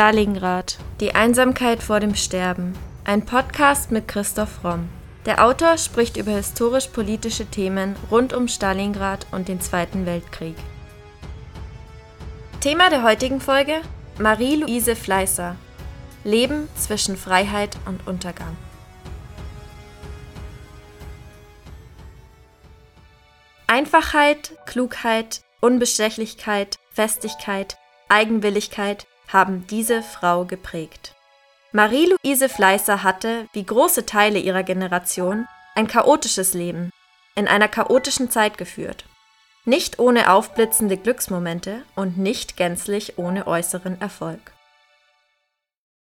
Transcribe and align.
Stalingrad. 0.00 0.78
Die 1.00 1.14
Einsamkeit 1.14 1.82
vor 1.82 2.00
dem 2.00 2.14
Sterben. 2.14 2.72
Ein 3.04 3.26
Podcast 3.26 3.90
mit 3.90 4.08
Christoph 4.08 4.64
Romm. 4.64 4.88
Der 5.26 5.44
Autor 5.44 5.76
spricht 5.76 6.16
über 6.16 6.30
historisch-politische 6.30 7.44
Themen 7.44 7.94
rund 8.10 8.32
um 8.32 8.48
Stalingrad 8.48 9.26
und 9.30 9.48
den 9.48 9.60
Zweiten 9.60 10.06
Weltkrieg. 10.06 10.56
Thema 12.62 12.88
der 12.88 13.02
heutigen 13.02 13.42
Folge: 13.42 13.82
Marie-Louise 14.18 14.96
Fleißer. 14.96 15.56
Leben 16.24 16.70
zwischen 16.76 17.18
Freiheit 17.18 17.76
und 17.84 18.06
Untergang. 18.06 18.56
Einfachheit, 23.66 24.56
Klugheit, 24.64 25.42
Unbestechlichkeit, 25.60 26.78
Festigkeit, 26.90 27.76
Eigenwilligkeit 28.08 29.06
haben 29.32 29.66
diese 29.66 30.02
Frau 30.02 30.44
geprägt. 30.44 31.14
Marie-Louise 31.72 32.48
Fleißer 32.48 33.02
hatte, 33.02 33.46
wie 33.52 33.64
große 33.64 34.04
Teile 34.06 34.38
ihrer 34.38 34.64
Generation, 34.64 35.46
ein 35.74 35.86
chaotisches 35.86 36.54
Leben, 36.54 36.90
in 37.36 37.46
einer 37.46 37.68
chaotischen 37.68 38.30
Zeit 38.30 38.58
geführt. 38.58 39.04
Nicht 39.64 39.98
ohne 39.98 40.32
aufblitzende 40.32 40.96
Glücksmomente 40.96 41.82
und 41.94 42.18
nicht 42.18 42.56
gänzlich 42.56 43.18
ohne 43.18 43.46
äußeren 43.46 44.00
Erfolg. 44.00 44.52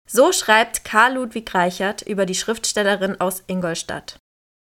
So 0.06 0.33
schreibt 0.33 0.84
Karl 0.84 1.14
Ludwig 1.14 1.52
Reichert 1.55 2.02
über 2.02 2.27
die 2.27 2.34
Schriftstellerin 2.34 3.20
aus 3.20 3.42
Ingolstadt. 3.47 4.19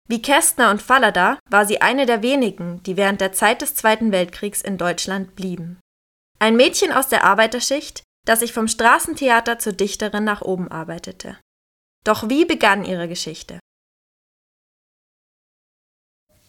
Wie 0.08 0.22
Kästner 0.22 0.70
und 0.70 0.82
Fallada 0.82 1.40
war 1.50 1.66
sie 1.66 1.82
eine 1.82 2.06
der 2.06 2.22
wenigen, 2.22 2.84
die 2.84 2.98
während 2.98 3.22
der 3.22 3.32
Zeit 3.32 3.62
des 3.62 3.74
Zweiten 3.74 4.12
Weltkriegs 4.12 4.62
in 4.62 4.78
Deutschland 4.78 5.36
blieben. 5.36 5.80
Ein 6.40 6.56
Mädchen 6.56 6.92
aus 6.92 7.08
der 7.08 7.24
Arbeiterschicht, 7.24 8.04
das 8.26 8.40
sich 8.40 8.54
vom 8.54 8.68
Straßentheater 8.68 9.60
zur 9.60 9.74
Dichterin 9.74 10.24
nach 10.24 10.42
oben 10.42 10.70
arbeitete. 10.70 11.38
Doch 12.04 12.30
wie 12.30 12.46
begann 12.46 12.86
ihre 12.86 13.08
Geschichte? 13.08 13.60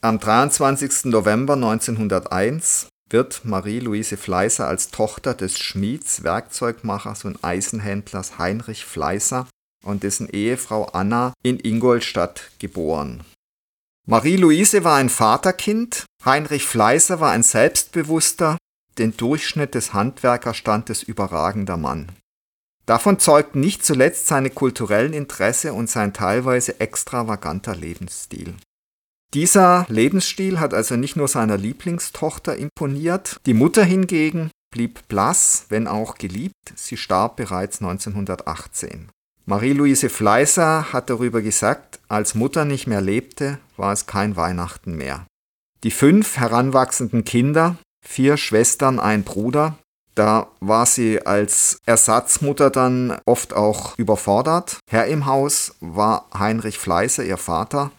Am 0.00 0.19
23. 0.19 1.06
November 1.06 1.55
1901 1.55 2.89
wird 3.08 3.44
Marie-Louise 3.44 4.16
Fleißer 4.16 4.66
als 4.66 4.91
Tochter 4.91 5.34
des 5.34 5.58
Schmieds, 5.58 6.22
Werkzeugmachers 6.22 7.25
und 7.25 7.42
Eisenhändlers 7.42 8.38
Heinrich 8.38 8.84
Fleißer 8.84 9.47
und 9.84 10.03
dessen 10.03 10.28
Ehefrau 10.28 10.86
Anna 10.86 11.33
in 11.42 11.59
Ingolstadt 11.59 12.50
geboren. 12.59 13.25
Marie-Louise 14.06 14.84
war 14.84 14.97
ein 14.97 15.09
Vaterkind, 15.09 16.05
Heinrich 16.25 16.64
Fleißer 16.64 17.20
war 17.20 17.31
ein 17.31 17.42
selbstbewusster, 17.42 18.59
den 18.98 19.17
Durchschnitt 19.17 19.75
des 19.75 19.92
Handwerkerstandes 19.92 21.03
überragender 21.03 21.77
Mann. 21.77 22.12
Davon 22.87 23.19
zeugten 23.19 23.61
nicht 23.61 23.84
zuletzt 23.84 24.27
seine 24.27 24.50
kulturellen 24.50 25.14
Interesse 25.14 25.73
und 25.73 25.89
sein 25.89 26.12
teilweise 26.12 26.81
extravaganter 26.81 27.75
Lebensstil. 27.75 28.55
Dieser 29.33 29.87
Lebensstil 29.89 30.61
hat 30.61 30.75
also 30.75 30.97
nicht 30.97 31.17
nur 31.17 31.28
seiner 31.28 31.56
Lieblingstochter 31.56 32.56
imponiert, 32.56 33.37
die 33.47 33.55
Mutter 33.55 33.84
hingegen 33.84 34.50
blieb 34.70 35.06
blass, 35.09 35.67
wenn 35.69 35.87
auch 35.87 36.17
geliebt, 36.19 36.72
sie 36.75 36.97
starb 36.97 37.37
bereits 37.37 37.81
1918. 37.81 39.09
Marie-Louise 39.47 40.09
Fleißer 40.09 40.92
hat 40.92 41.11
darüber 41.11 41.42
gesagt, 41.42 42.00
als 42.09 42.34
Mutter 42.34 42.65
nicht 42.65 42.87
mehr 42.87 43.00
lebte, 43.00 43.59
war 43.77 43.92
es 43.92 44.06
kein 44.06 44.37
Weihnachten 44.37 44.97
mehr. 44.97 45.27
Die 45.84 45.91
fünf 45.91 46.39
heranwachsenden 46.39 47.25
Kinder, 47.25 47.77
vier 48.05 48.36
Schwestern, 48.36 49.00
ein 49.00 49.24
Bruder, 49.24 49.77
da 50.14 50.47
war 50.60 50.86
sie 50.86 51.27
als 51.27 51.78
Ersatzmutter 51.86 52.70
dann 52.70 53.19
oft 53.27 53.52
auch 53.52 53.98
überfordert. 53.98 54.78
Herr 54.88 55.06
im 55.06 55.27
Haus 55.27 55.74
war 55.80 56.28
Heinrich 56.32 56.78
Fleißer, 56.78 57.25
ihr 57.25 57.37
Vater, 57.37 57.91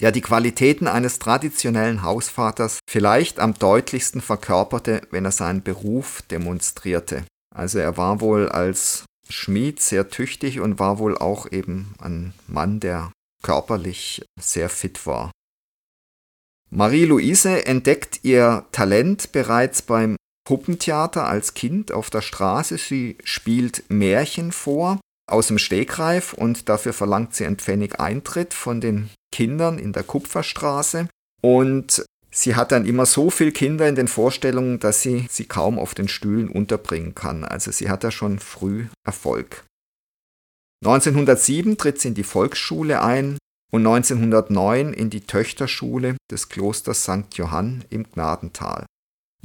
der 0.00 0.10
die 0.10 0.22
Qualitäten 0.22 0.86
eines 0.86 1.18
traditionellen 1.18 2.02
Hausvaters 2.02 2.78
vielleicht 2.88 3.38
am 3.38 3.54
deutlichsten 3.54 4.22
verkörperte, 4.22 5.02
wenn 5.10 5.26
er 5.26 5.32
seinen 5.32 5.62
Beruf 5.62 6.22
demonstrierte. 6.30 7.24
Also 7.54 7.78
er 7.78 7.96
war 7.96 8.20
wohl 8.20 8.48
als 8.48 9.04
Schmied 9.28 9.80
sehr 9.80 10.08
tüchtig 10.08 10.60
und 10.60 10.78
war 10.78 10.98
wohl 10.98 11.18
auch 11.18 11.52
eben 11.52 11.94
ein 12.00 12.32
Mann, 12.46 12.80
der 12.80 13.12
körperlich 13.42 14.24
sehr 14.40 14.70
fit 14.70 15.06
war. 15.06 15.30
Marie-Louise 16.70 17.66
entdeckt 17.66 18.20
ihr 18.22 18.66
Talent 18.72 19.32
bereits 19.32 19.82
beim 19.82 20.16
Puppentheater 20.46 21.26
als 21.26 21.54
Kind 21.54 21.92
auf 21.92 22.10
der 22.10 22.22
Straße. 22.22 22.78
Sie 22.78 23.16
spielt 23.24 23.84
Märchen 23.88 24.52
vor 24.52 25.00
aus 25.28 25.48
dem 25.48 25.58
Stegreif 25.58 26.32
und 26.32 26.68
dafür 26.68 26.92
verlangt 26.92 27.34
sie 27.34 27.46
einen 27.46 27.58
Pfennig 27.58 28.00
Eintritt 28.00 28.54
von 28.54 28.80
den 28.80 29.10
Kindern 29.32 29.78
in 29.78 29.92
der 29.92 30.04
Kupferstraße. 30.04 31.08
Und 31.42 32.04
Sie 32.30 32.54
hat 32.54 32.72
dann 32.72 32.86
immer 32.86 33.06
so 33.06 33.30
viele 33.30 33.52
Kinder 33.52 33.88
in 33.88 33.94
den 33.94 34.08
Vorstellungen, 34.08 34.78
dass 34.78 35.02
sie 35.02 35.26
sie 35.30 35.46
kaum 35.46 35.78
auf 35.78 35.94
den 35.94 36.08
Stühlen 36.08 36.48
unterbringen 36.48 37.14
kann. 37.14 37.44
Also 37.44 37.70
sie 37.70 37.88
hat 37.88 38.04
da 38.04 38.10
schon 38.10 38.38
früh 38.38 38.86
Erfolg. 39.04 39.64
1907 40.84 41.78
tritt 41.78 42.00
sie 42.00 42.08
in 42.08 42.14
die 42.14 42.22
Volksschule 42.22 43.02
ein 43.02 43.38
und 43.70 43.86
1909 43.86 44.92
in 44.92 45.10
die 45.10 45.22
Töchterschule 45.22 46.16
des 46.30 46.48
Klosters 46.48 47.02
St. 47.02 47.34
Johann 47.34 47.84
im 47.90 48.04
Gnadental. 48.10 48.86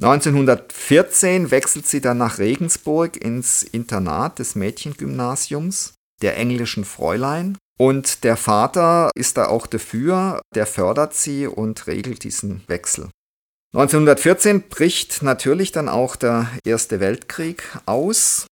1914 0.01 1.51
wechselt 1.51 1.85
sie 1.85 2.01
dann 2.01 2.17
nach 2.17 2.39
Regensburg 2.39 3.17
ins 3.17 3.63
Internat 3.63 4.39
des 4.39 4.55
Mädchengymnasiums 4.55 5.93
der 6.21 6.37
englischen 6.37 6.85
Fräulein 6.85 7.57
und 7.79 8.23
der 8.23 8.37
Vater 8.37 9.11
ist 9.15 9.37
da 9.37 9.47
auch 9.47 9.67
dafür, 9.67 10.41
der 10.55 10.65
fördert 10.65 11.13
sie 11.13 11.47
und 11.47 11.87
regelt 11.87 12.23
diesen 12.23 12.63
Wechsel. 12.67 13.09
1914 13.73 14.69
bricht 14.69 15.23
natürlich 15.23 15.71
dann 15.71 15.89
auch 15.89 16.15
der 16.15 16.47
Erste 16.63 16.99
Weltkrieg 16.99 17.63
aus 17.85 18.45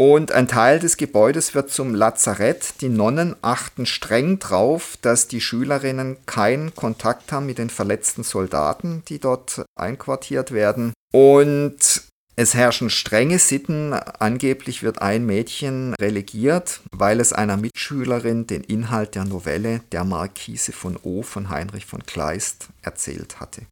und 0.00 0.32
ein 0.32 0.46
Teil 0.46 0.78
des 0.78 0.96
Gebäudes 0.96 1.54
wird 1.54 1.70
zum 1.70 1.94
Lazarett. 1.94 2.80
Die 2.80 2.88
Nonnen 2.88 3.34
achten 3.42 3.84
streng 3.84 4.38
darauf, 4.38 4.96
dass 5.02 5.26
die 5.26 5.40
Schülerinnen 5.40 6.16
keinen 6.24 6.74
Kontakt 6.74 7.32
haben 7.32 7.46
mit 7.46 7.58
den 7.58 7.68
verletzten 7.68 8.22
Soldaten, 8.22 9.02
die 9.08 9.18
dort 9.18 9.64
einquartiert 9.74 10.52
werden. 10.52 10.92
Und 11.12 12.02
es 12.36 12.54
herrschen 12.54 12.90
strenge 12.90 13.40
Sitten. 13.40 13.92
Angeblich 13.92 14.84
wird 14.84 15.02
ein 15.02 15.26
Mädchen 15.26 15.94
relegiert, 16.00 16.80
weil 16.92 17.18
es 17.18 17.32
einer 17.32 17.56
Mitschülerin 17.56 18.46
den 18.46 18.62
Inhalt 18.62 19.16
der 19.16 19.24
Novelle 19.24 19.80
Der 19.90 20.04
Marquise 20.04 20.70
von 20.70 20.96
O 21.02 21.22
von 21.22 21.50
Heinrich 21.50 21.86
von 21.86 22.06
Kleist 22.06 22.68
erzählt 22.82 23.40
hatte. 23.40 23.62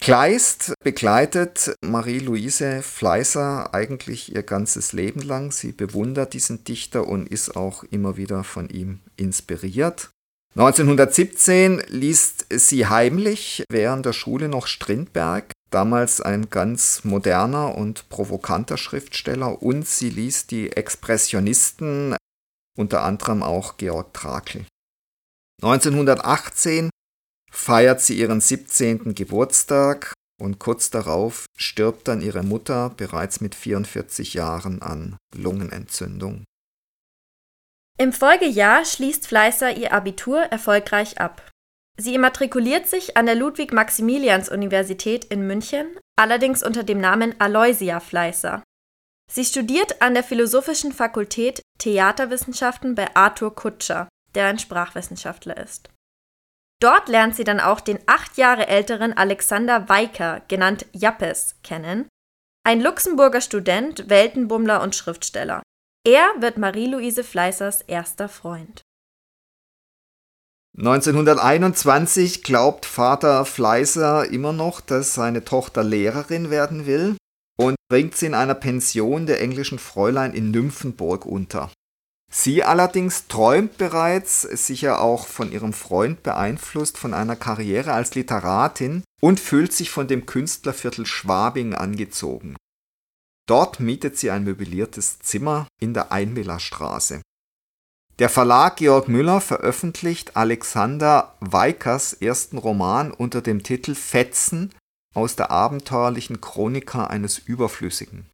Kleist 0.00 0.74
begleitet 0.84 1.74
Marie-Louise 1.80 2.82
Fleißer 2.82 3.74
eigentlich 3.74 4.34
ihr 4.34 4.42
ganzes 4.42 4.92
Leben 4.92 5.20
lang. 5.20 5.50
Sie 5.50 5.72
bewundert 5.72 6.32
diesen 6.32 6.64
Dichter 6.64 7.08
und 7.08 7.28
ist 7.28 7.56
auch 7.56 7.82
immer 7.84 8.16
wieder 8.16 8.44
von 8.44 8.68
ihm 8.68 9.00
inspiriert. 9.16 10.10
1917 10.54 11.82
liest 11.88 12.46
sie 12.50 12.86
heimlich 12.86 13.64
während 13.68 14.06
der 14.06 14.12
Schule 14.12 14.48
noch 14.48 14.66
Strindberg 14.66 15.52
damals 15.70 16.20
ein 16.20 16.48
ganz 16.48 17.04
moderner 17.04 17.76
und 17.76 18.08
provokanter 18.08 18.78
Schriftsteller 18.78 19.62
und 19.62 19.86
sie 19.86 20.08
ließ 20.08 20.46
die 20.46 20.72
Expressionisten, 20.72 22.16
unter 22.78 23.02
anderem 23.02 23.42
auch 23.42 23.76
Georg 23.76 24.14
Trakl. 24.14 24.64
1918 25.62 26.90
feiert 27.50 28.00
sie 28.00 28.18
ihren 28.18 28.40
17. 28.40 29.14
Geburtstag 29.14 30.12
und 30.40 30.58
kurz 30.58 30.90
darauf 30.90 31.46
stirbt 31.56 32.08
dann 32.08 32.20
ihre 32.20 32.42
Mutter 32.42 32.90
bereits 32.90 33.40
mit 33.40 33.54
44 33.54 34.34
Jahren 34.34 34.82
an 34.82 35.16
Lungenentzündung. 35.34 36.44
Im 37.98 38.12
Folgejahr 38.12 38.84
schließt 38.84 39.26
Fleißer 39.26 39.76
ihr 39.76 39.92
Abitur 39.92 40.40
erfolgreich 40.40 41.18
ab. 41.18 41.50
Sie 41.98 42.14
immatrikuliert 42.14 42.86
sich 42.86 43.16
an 43.16 43.24
der 43.24 43.36
Ludwig-Maximilians-Universität 43.36 45.24
in 45.24 45.46
München, 45.46 45.86
allerdings 46.16 46.62
unter 46.62 46.82
dem 46.84 47.00
Namen 47.00 47.34
Aloysia 47.40 48.00
Fleißer. 48.00 48.62
Sie 49.32 49.44
studiert 49.44 50.02
an 50.02 50.12
der 50.12 50.22
Philosophischen 50.22 50.92
Fakultät 50.92 51.62
Theaterwissenschaften 51.78 52.94
bei 52.94 53.14
Arthur 53.16 53.54
Kutscher, 53.54 54.08
der 54.34 54.46
ein 54.46 54.58
Sprachwissenschaftler 54.58 55.56
ist. 55.56 55.88
Dort 56.80 57.08
lernt 57.08 57.34
sie 57.34 57.44
dann 57.44 57.60
auch 57.60 57.80
den 57.80 57.98
acht 58.06 58.36
Jahre 58.36 58.66
älteren 58.66 59.14
Alexander 59.14 59.88
Weiker, 59.88 60.42
genannt 60.48 60.86
Jappes, 60.92 61.56
kennen, 61.62 62.08
ein 62.64 62.80
Luxemburger 62.80 63.40
Student, 63.40 64.10
Weltenbummler 64.10 64.82
und 64.82 64.94
Schriftsteller. 64.94 65.62
Er 66.04 66.26
wird 66.40 66.58
Marie-Louise 66.58 67.24
Fleißers 67.24 67.82
erster 67.82 68.28
Freund. 68.28 68.82
1921 70.78 72.42
glaubt 72.42 72.84
Vater 72.84 73.46
Fleißer 73.46 74.28
immer 74.28 74.52
noch, 74.52 74.82
dass 74.82 75.14
seine 75.14 75.44
Tochter 75.44 75.82
Lehrerin 75.82 76.50
werden 76.50 76.86
will. 76.86 77.16
und 77.58 77.76
bringt 77.88 78.16
sie 78.16 78.26
in 78.26 78.34
einer 78.34 78.54
Pension 78.54 79.26
der 79.26 79.40
englischen 79.40 79.78
Fräulein 79.78 80.34
in 80.34 80.50
Nymphenburg 80.50 81.24
unter. 81.24 81.70
Sie 82.38 82.62
allerdings 82.62 83.28
träumt 83.28 83.78
bereits, 83.78 84.42
sicher 84.42 85.00
auch 85.00 85.26
von 85.26 85.52
ihrem 85.52 85.72
Freund 85.72 86.22
beeinflusst, 86.22 86.98
von 86.98 87.14
einer 87.14 87.34
Karriere 87.34 87.94
als 87.94 88.14
Literatin 88.14 89.04
und 89.22 89.40
fühlt 89.40 89.72
sich 89.72 89.90
von 89.90 90.06
dem 90.06 90.26
Künstlerviertel 90.26 91.06
Schwabing 91.06 91.72
angezogen. 91.72 92.54
Dort 93.48 93.80
mietet 93.80 94.18
sie 94.18 94.30
ein 94.30 94.44
möbliertes 94.44 95.18
Zimmer 95.20 95.66
in 95.80 95.94
der 95.94 96.12
Einmillerstraße. 96.12 97.22
Der 98.18 98.28
Verlag 98.28 98.76
Georg 98.76 99.08
Müller 99.08 99.40
veröffentlicht 99.40 100.36
Alexander 100.36 101.34
Weikers 101.40 102.12
ersten 102.12 102.58
Roman 102.58 103.12
unter 103.12 103.40
dem 103.40 103.62
Titel 103.62 103.94
Fetzen 103.94 104.74
aus 105.14 105.36
der 105.36 105.50
abenteuerlichen 105.50 106.42
Chronika 106.42 107.06
eines 107.06 107.38
Überflüssigen. 107.38 108.28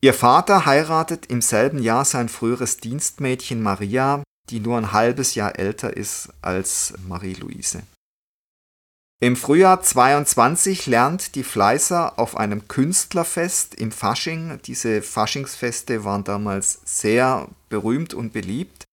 Ihr 0.00 0.14
Vater 0.14 0.64
heiratet 0.64 1.26
im 1.26 1.42
selben 1.42 1.82
Jahr 1.82 2.04
sein 2.04 2.28
früheres 2.28 2.76
Dienstmädchen 2.76 3.60
Maria, 3.60 4.22
die 4.48 4.60
nur 4.60 4.78
ein 4.78 4.92
halbes 4.92 5.34
Jahr 5.34 5.58
älter 5.58 5.96
ist 5.96 6.28
als 6.40 6.94
Marie-Louise. 7.08 7.82
Im 9.20 9.34
Frühjahr 9.34 9.82
22 9.82 10.86
lernt 10.86 11.34
die 11.34 11.42
Fleißer 11.42 12.16
auf 12.16 12.36
einem 12.36 12.68
Künstlerfest 12.68 13.74
im 13.74 13.90
Fasching, 13.90 14.60
diese 14.64 15.02
Faschingsfeste 15.02 16.04
waren 16.04 16.22
damals 16.22 16.80
sehr 16.84 17.48
berühmt 17.68 18.14
und 18.14 18.32
beliebt, 18.32 18.84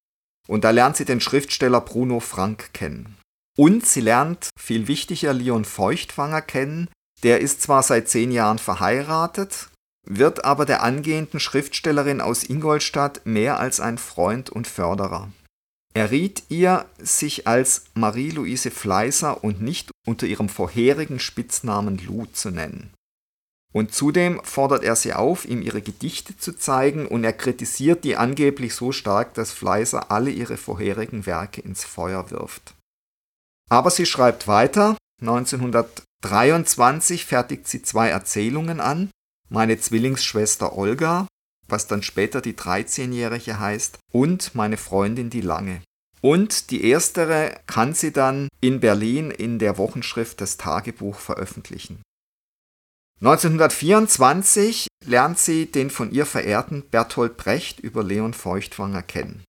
und 0.47 0.63
da 0.63 0.71
lernt 0.71 0.97
sie 0.97 1.05
den 1.05 1.21
Schriftsteller 1.21 1.81
Bruno 1.81 2.19
Frank 2.19 2.73
kennen. 2.73 3.15
Und 3.55 3.85
sie 3.85 4.01
lernt, 4.01 4.49
viel 4.59 4.87
wichtiger, 4.87 5.33
Leon 5.33 5.65
Feuchtwanger 5.65 6.41
kennen, 6.41 6.89
der 7.21 7.41
ist 7.41 7.61
zwar 7.61 7.83
seit 7.83 8.09
zehn 8.09 8.31
Jahren 8.31 8.57
verheiratet, 8.57 9.69
wird 10.05 10.45
aber 10.45 10.65
der 10.65 10.83
angehenden 10.83 11.39
Schriftstellerin 11.39 12.21
aus 12.21 12.43
Ingolstadt 12.43 13.25
mehr 13.25 13.59
als 13.59 13.79
ein 13.79 13.97
Freund 13.97 14.49
und 14.49 14.67
Förderer. 14.67 15.31
Er 15.93 16.11
riet 16.11 16.43
ihr, 16.49 16.85
sich 16.97 17.47
als 17.47 17.85
Marie-Louise 17.93 18.69
Fleißer 18.69 19.43
und 19.43 19.61
nicht 19.61 19.91
unter 20.05 20.27
ihrem 20.27 20.49
vorherigen 20.49 21.19
Spitznamen 21.19 21.97
Lou 22.05 22.25
zu 22.25 22.51
nennen. 22.51 22.91
Und 23.73 23.93
zudem 23.93 24.41
fordert 24.43 24.83
er 24.83 24.95
sie 24.95 25.13
auf, 25.13 25.45
ihm 25.45 25.61
ihre 25.61 25.81
Gedichte 25.81 26.37
zu 26.37 26.53
zeigen 26.53 27.07
und 27.07 27.23
er 27.23 27.33
kritisiert 27.33 28.03
die 28.03 28.15
angeblich 28.15 28.73
so 28.73 28.91
stark, 28.91 29.33
dass 29.33 29.51
Fleißer 29.51 30.11
alle 30.11 30.31
ihre 30.31 30.57
vorherigen 30.57 31.25
Werke 31.25 31.61
ins 31.61 31.83
Feuer 31.83 32.31
wirft. 32.31 32.75
Aber 33.69 33.89
sie 33.89 34.05
schreibt 34.05 34.47
weiter, 34.47 34.97
1923 35.21 37.25
fertigt 37.25 37.67
sie 37.67 37.81
zwei 37.81 38.09
Erzählungen 38.09 38.79
an, 38.79 39.09
meine 39.55 39.79
Zwillingsschwester 39.79 40.77
Olga, 40.77 41.27
was 41.67 41.87
dann 41.87 42.03
später 42.03 42.41
die 42.41 42.53
13-jährige 42.53 43.57
heißt, 43.57 43.97
und 44.11 44.53
meine 44.53 44.75
Freundin 44.75 45.29
die 45.29 45.41
Lange. 45.41 45.81
Und 46.19 46.71
die 46.71 46.83
erstere 46.85 47.55
kann 47.65 47.93
sie 47.93 48.11
dann 48.11 48.49
in 48.59 48.81
Berlin 48.81 49.31
in 49.31 49.57
der 49.57 49.77
Wochenschrift 49.77 50.41
des 50.41 50.57
Tagebuch 50.57 51.19
veröffentlichen. 51.19 52.01
1924 53.21 54.87
lernt 55.05 55.39
sie 55.39 55.71
den 55.71 55.89
von 55.89 56.11
ihr 56.11 56.25
verehrten 56.25 56.83
Bertolt 56.89 57.37
Brecht 57.37 57.79
über 57.79 58.03
Leon 58.03 58.33
Feuchtwanger 58.33 59.03
kennen. 59.03 59.45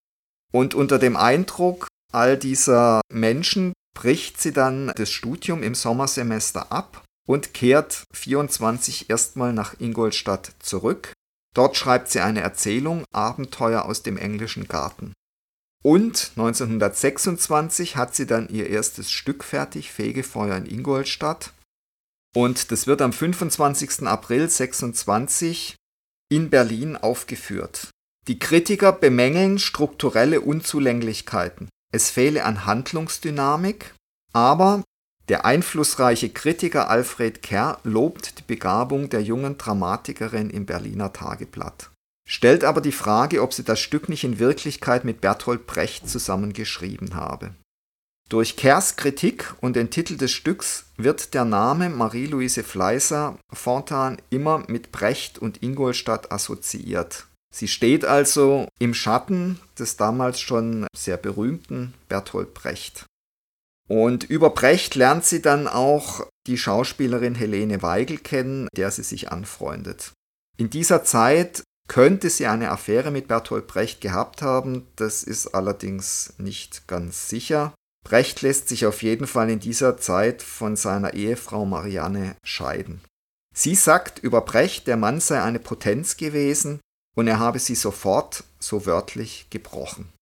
Und 0.52 0.74
unter 0.74 1.00
dem 1.00 1.16
Eindruck 1.16 1.88
all 2.12 2.38
dieser 2.38 3.00
Menschen 3.12 3.72
bricht 3.96 4.40
sie 4.40 4.52
dann 4.52 4.92
das 4.94 5.10
Studium 5.10 5.64
im 5.64 5.74
Sommersemester 5.74 6.70
ab 6.70 7.02
und 7.26 7.55
kehrt 7.55 8.05
24 8.12 9.11
erstmal 9.11 9.52
nach 9.52 9.78
Ingolstadt 9.78 10.52
zurück. 10.61 11.12
Dort 11.55 11.76
schreibt 11.76 12.11
sie 12.11 12.20
eine 12.20 12.40
Erzählung 12.40 13.05
Abenteuer 13.12 13.84
aus 13.84 14.02
dem 14.02 14.17
englischen 14.17 14.69
Garten. 14.69 15.12
Und 15.82 16.32
1926 16.37 17.96
hat 17.96 18.14
sie 18.14 18.26
dann 18.26 18.49
ihr 18.49 18.69
erstes 18.69 19.11
Stück 19.11 19.44
fertig, 19.44 19.93
Fegefeuer 19.93 20.56
in 20.56 20.67
Ingolstadt. 20.67 21.52
Und 22.34 22.73
das 22.73 22.87
wird 22.87 23.00
am 23.02 23.12
25. 23.12 24.02
April 24.06 24.49
26 24.49 25.76
in 26.28 26.50
Berlin 26.50 26.96
aufgeführt. 26.96 27.90
Die 28.28 28.38
Kritiker 28.38 28.93
bemängeln 28.93 29.58
strukturelle 29.58 30.40
Unzulänglichkeiten. 30.40 31.69
Es 31.93 32.11
fehle 32.11 32.44
an 32.44 32.67
Handlungsdynamik, 32.67 33.94
aber 34.32 34.82
der 35.28 35.44
einflussreiche 35.44 36.31
Kritiker 36.31 36.88
Alfred 36.88 37.43
Kerr 37.43 37.81
lobt 37.82 38.38
die 38.38 38.44
Begabung 38.46 39.08
der 39.08 39.23
jungen 39.23 39.58
Dramatikerin 39.58 40.50
im 40.50 40.67
Berliner 40.67 41.12
Tageblatt, 41.12 41.90
stellt 42.28 42.62
aber 42.64 42.81
die 42.81 42.93
Frage, 42.93 43.43
ob 43.43 43.52
sie 43.52 43.64
das 43.64 43.81
Stück 43.81 44.08
nicht 44.08 44.25
in 44.25 44.38
Wirklichkeit 44.38 45.05
mit 45.05 45.20
Bertolt 45.20 45.67
Brecht 45.67 46.08
zusammengeschrieben 46.08 47.14
habe. 47.14 47.55
Durch 48.28 48.56
Kerrs 48.56 48.96
Kritik 48.96 49.55
und 49.61 49.76
den 49.76 49.90
Titel 49.90 50.17
des 50.17 50.32
Stücks 50.32 50.87
wird 50.96 51.32
der 51.32 51.44
Name 51.44 51.90
Marie-Louise 51.90 52.64
Fleißer 52.64 53.38
fortan 53.52 54.19
immer 54.31 54.64
mit 54.67 54.90
Brecht 54.90 55.38
und 55.38 55.62
Ingolstadt 55.62 56.32
assoziiert. 56.32 57.26
Sie 57.55 57.69
steht 57.69 58.05
also 58.05 58.69
im 58.81 58.94
Schatten 58.94 59.61
des 59.78 59.96
damals 59.96 60.40
schon 60.40 60.88
sehr 60.94 61.17
berühmten 61.17 61.94
Bertolt 62.08 62.52
Brecht. 62.52 63.06
Und 63.88 64.24
über 64.24 64.50
Brecht 64.50 64.94
lernt 64.94 65.24
sie 65.24 65.40
dann 65.40 65.68
auch 65.68 66.26
die 66.46 66.58
Schauspielerin 66.58 67.34
Helene 67.34 67.82
Weigel 67.82 68.18
kennen, 68.18 68.68
der 68.76 68.90
sie 68.90 69.02
sich 69.02 69.30
anfreundet. 69.30 70.12
In 70.56 70.70
dieser 70.70 71.04
Zeit 71.04 71.62
könnte 71.88 72.30
sie 72.30 72.46
eine 72.46 72.70
Affäre 72.70 73.10
mit 73.10 73.28
Bertolt 73.28 73.66
Brecht 73.66 74.00
gehabt 74.00 74.42
haben, 74.42 74.88
das 74.96 75.22
ist 75.22 75.48
allerdings 75.48 76.34
nicht 76.38 76.88
ganz 76.88 77.28
sicher. 77.28 77.74
Brecht 78.04 78.42
lässt 78.42 78.68
sich 78.68 78.86
auf 78.86 79.02
jeden 79.02 79.26
Fall 79.26 79.50
in 79.50 79.60
dieser 79.60 79.96
Zeit 79.96 80.42
von 80.42 80.76
seiner 80.76 81.14
Ehefrau 81.14 81.64
Marianne 81.64 82.36
scheiden. 82.44 83.02
Sie 83.54 83.74
sagt 83.74 84.18
über 84.18 84.42
Brecht, 84.42 84.86
der 84.86 84.96
Mann 84.96 85.20
sei 85.20 85.42
eine 85.42 85.58
Potenz 85.58 86.16
gewesen 86.16 86.80
und 87.16 87.26
er 87.26 87.38
habe 87.38 87.58
sie 87.58 87.74
sofort, 87.74 88.44
so 88.58 88.86
wörtlich, 88.86 89.46
gebrochen. 89.50 90.12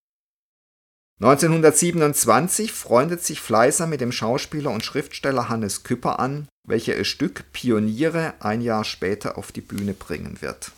1927 1.21 2.73
freundet 2.73 3.23
sich 3.23 3.41
Fleißer 3.41 3.87
mit 3.87 4.01
dem 4.01 4.11
Schauspieler 4.11 4.71
und 4.71 4.85
Schriftsteller 4.85 5.49
Hannes 5.49 5.85
Küpper 5.85 6.19
an, 6.19 6.49
welcher 6.67 6.97
ihr 6.97 7.05
Stück 7.05 7.53
Pioniere 7.53 8.35
ein 8.41 8.61
Jahr 8.61 8.85
später 8.85 9.39
auf 9.39 9.53
die 9.53 9.61
Bühne 9.61 9.95
bringen 9.95 10.43
wird. 10.43 10.73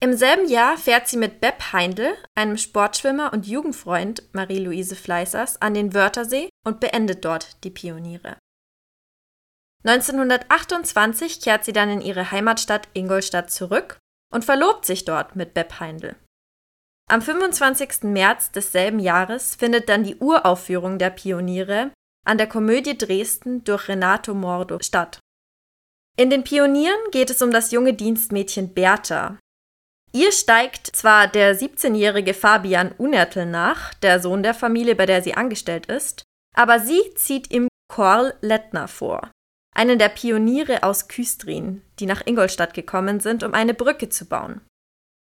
Im 0.00 0.14
selben 0.14 0.46
Jahr 0.50 0.76
fährt 0.76 1.08
sie 1.08 1.16
mit 1.16 1.40
Bepp 1.40 1.72
Heindl, 1.72 2.14
einem 2.34 2.58
Sportschwimmer 2.58 3.32
und 3.32 3.46
Jugendfreund 3.46 4.22
Marie-Louise 4.34 4.96
Fleißers, 4.96 5.62
an 5.62 5.72
den 5.72 5.94
Wörthersee 5.94 6.50
und 6.66 6.78
beendet 6.78 7.24
dort 7.24 7.64
die 7.64 7.70
Pioniere. 7.70 8.36
1928 9.84 11.40
kehrt 11.40 11.64
sie 11.64 11.72
dann 11.72 11.88
in 11.88 12.00
ihre 12.02 12.30
Heimatstadt 12.30 12.88
Ingolstadt 12.92 13.50
zurück 13.50 13.98
und 14.30 14.44
verlobt 14.44 14.84
sich 14.84 15.06
dort 15.06 15.36
mit 15.36 15.54
Bepp 15.54 15.80
Heindl. 15.80 16.16
Am 17.06 17.20
25. 17.20 18.04
März 18.04 18.50
desselben 18.50 18.98
Jahres 18.98 19.56
findet 19.56 19.88
dann 19.88 20.04
die 20.04 20.16
Uraufführung 20.16 20.98
der 20.98 21.10
Pioniere 21.10 21.90
an 22.24 22.38
der 22.38 22.46
Komödie 22.46 22.96
Dresden 22.96 23.62
durch 23.64 23.88
Renato 23.88 24.32
Mordo 24.32 24.78
statt. 24.80 25.18
In 26.16 26.30
den 26.30 26.44
Pionieren 26.44 27.10
geht 27.10 27.28
es 27.28 27.42
um 27.42 27.50
das 27.50 27.72
junge 27.72 27.92
Dienstmädchen 27.92 28.72
Bertha. 28.72 29.38
Ihr 30.12 30.32
steigt 30.32 30.86
zwar 30.86 31.26
der 31.26 31.58
17-jährige 31.58 32.34
Fabian 32.34 32.92
Unertel 32.92 33.46
nach, 33.46 33.92
der 33.94 34.20
Sohn 34.20 34.42
der 34.42 34.54
Familie, 34.54 34.94
bei 34.94 35.06
der 35.06 35.22
sie 35.22 35.34
angestellt 35.34 35.86
ist, 35.86 36.22
aber 36.54 36.78
sie 36.78 37.02
zieht 37.16 37.50
ihm 37.50 37.68
Korl 37.92 38.32
Lettner 38.40 38.88
vor, 38.88 39.30
einen 39.74 39.98
der 39.98 40.08
Pioniere 40.08 40.84
aus 40.84 41.08
Küstrin, 41.08 41.82
die 41.98 42.06
nach 42.06 42.24
Ingolstadt 42.24 42.74
gekommen 42.74 43.20
sind, 43.20 43.42
um 43.42 43.52
eine 43.52 43.74
Brücke 43.74 44.08
zu 44.08 44.24
bauen. 44.24 44.62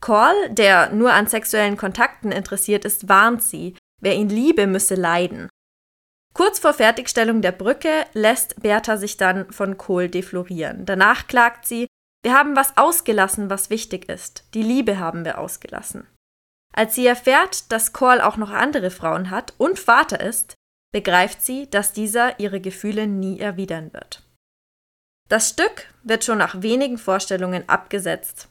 Call, 0.04 0.50
der 0.50 0.90
nur 0.90 1.14
an 1.14 1.28
sexuellen 1.28 1.78
Kontakten 1.78 2.34
interessiert 2.34 2.84
ist, 2.84 3.08
warnt 3.08 3.42
sie, 3.42 3.78
wer 4.02 4.16
ihn 4.16 4.28
liebe, 4.28 4.68
müsse 4.68 4.96
leiden. 4.96 5.48
Kurz 6.34 6.60
vor 6.60 6.74
Fertigstellung 6.74 7.42
der 7.42 7.54
Brücke 7.54 8.06
lässt 8.12 8.62
Bertha 8.62 8.98
sich 8.98 9.16
dann 9.16 9.50
von 9.54 9.78
Kohl 9.78 10.10
deflorieren. 10.10 10.86
Danach 10.86 11.28
klagt 11.28 11.66
sie, 11.66 11.88
wir 12.22 12.34
haben 12.34 12.58
was 12.58 12.76
ausgelassen, 12.76 13.50
was 13.50 13.70
wichtig 13.70 14.10
ist. 14.10 14.44
Die 14.54 14.62
Liebe 14.62 15.00
haben 15.00 15.24
wir 15.24 15.38
ausgelassen. 15.38 16.06
Als 16.74 16.96
sie 16.96 17.08
erfährt, 17.08 17.72
dass 17.72 17.94
Call 17.94 18.20
auch 18.20 18.36
noch 18.36 18.52
andere 18.52 18.92
Frauen 18.92 19.30
hat 19.30 19.54
und 19.58 19.80
Vater 19.80 20.20
ist, 20.20 20.56
begreift 20.92 21.42
sie, 21.42 21.70
dass 21.70 21.94
dieser 21.94 22.42
ihre 22.42 22.60
Gefühle 22.60 23.08
nie 23.08 23.40
erwidern 23.40 23.94
wird. 23.94 24.22
Das 25.30 25.48
Stück 25.48 25.88
wird 26.04 26.26
schon 26.26 26.40
nach 26.40 26.62
wenigen 26.62 26.98
Vorstellungen 26.98 27.70
abgesetzt 27.70 28.50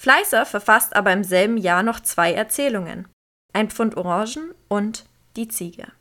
Fleißer 0.00 0.46
verfasst 0.46 0.94
aber 0.94 1.12
im 1.12 1.24
selben 1.24 1.56
Jahr 1.56 1.82
noch 1.82 2.00
zwei 2.00 2.32
Erzählungen: 2.32 3.08
Ein 3.52 3.70
Pfund 3.70 3.96
Orangen 3.96 4.54
und 4.68 5.06
Die 5.36 5.48
Ziege 5.48 5.92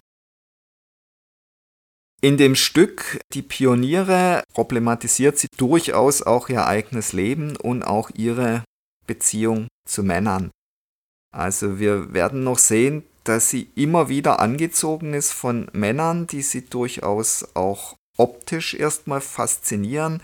In 2.22 2.38
dem 2.38 2.56
Stück 2.56 3.20
Die 3.34 3.42
Pioniere 3.42 4.44
problematisiert 4.54 5.38
sie 5.38 5.48
durchaus 5.58 6.22
auch 6.22 6.50
ihr 6.50 6.66
eigenes 6.66 7.14
Leben 7.14 7.56
und 7.58 7.84
auch 7.84 8.10
ihre 8.16 8.64
Beziehung 9.08 9.68
zu 9.88 10.04
Männern. 10.04 10.52
Also 11.36 11.80
wir 11.80 12.14
werden 12.14 12.44
noch 12.44 12.58
sehen, 12.58 13.04
dass 13.24 13.50
sie 13.50 13.70
immer 13.76 14.10
wieder 14.10 14.40
angezogen 14.40 15.14
ist 15.14 15.34
von 15.34 15.70
Männern, 15.74 16.28
die 16.28 16.42
sie 16.42 16.66
durchaus 16.66 17.56
auch 17.56 17.96
optisch 18.18 18.74
erstmal 18.74 19.22
faszinieren, 19.22 20.22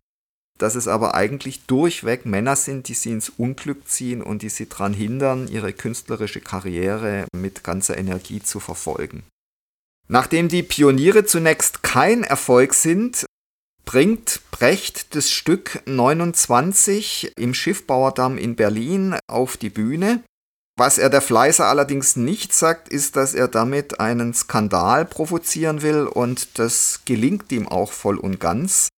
dass 0.63 0.75
es 0.75 0.88
aber 0.88 1.13
eigentlich 1.13 1.65
durchweg 1.65 2.25
Männer 2.25 2.55
sind, 2.55 2.88
die 2.88 2.93
sie 2.93 3.12
ins 3.12 3.29
Unglück 3.29 3.88
ziehen 3.88 4.22
und 4.22 4.41
die 4.41 4.50
sie 4.50 4.67
daran 4.67 4.93
hindern, 4.93 5.48
ihre 5.48 5.74
künstlerische 5.74 6.41
Karriere 6.41 7.25
mit 7.36 7.63
ganzer 7.63 7.98
Energie 7.98 8.41
zu 8.41 8.60
verfolgen. 8.60 9.24
Nachdem 10.08 10.48
die 10.48 10.63
Pioniere 10.63 11.25
zunächst 11.25 11.84
kein 11.84 12.24
Erfolg 12.24 12.74
sind, 12.74 13.25
bringt 13.86 14.39
Brecht 14.51 15.15
das 15.15 15.29
Stück 15.29 15.82
29 15.86 17.34
im 17.38 17.53
Schiffbauerdamm 17.53 18.38
in 18.38 18.55
Berlin 18.55 19.17
auf 19.27 19.58
die 19.58 19.70
Bühne 19.70 20.24
was 20.75 20.98
er 20.98 21.12
der 21.12 21.22
Fleißer 21.22 21.67
allerdings 21.67 22.15
nicht 22.15 22.51
sagt, 22.51 22.89
ist, 22.89 23.15
dass 23.15 23.36
er 23.36 23.48
damit 23.48 24.00
einen 24.00 24.34
Skandal 24.34 25.05
provozieren 25.05 25.84
will 25.84 26.08
und 26.08 26.58
das 26.58 27.01
gelingt 27.05 27.51
ihm 27.51 27.67
auch 27.67 27.91
voll 27.91 28.17
und 28.17 28.39
ganz. 28.39 28.89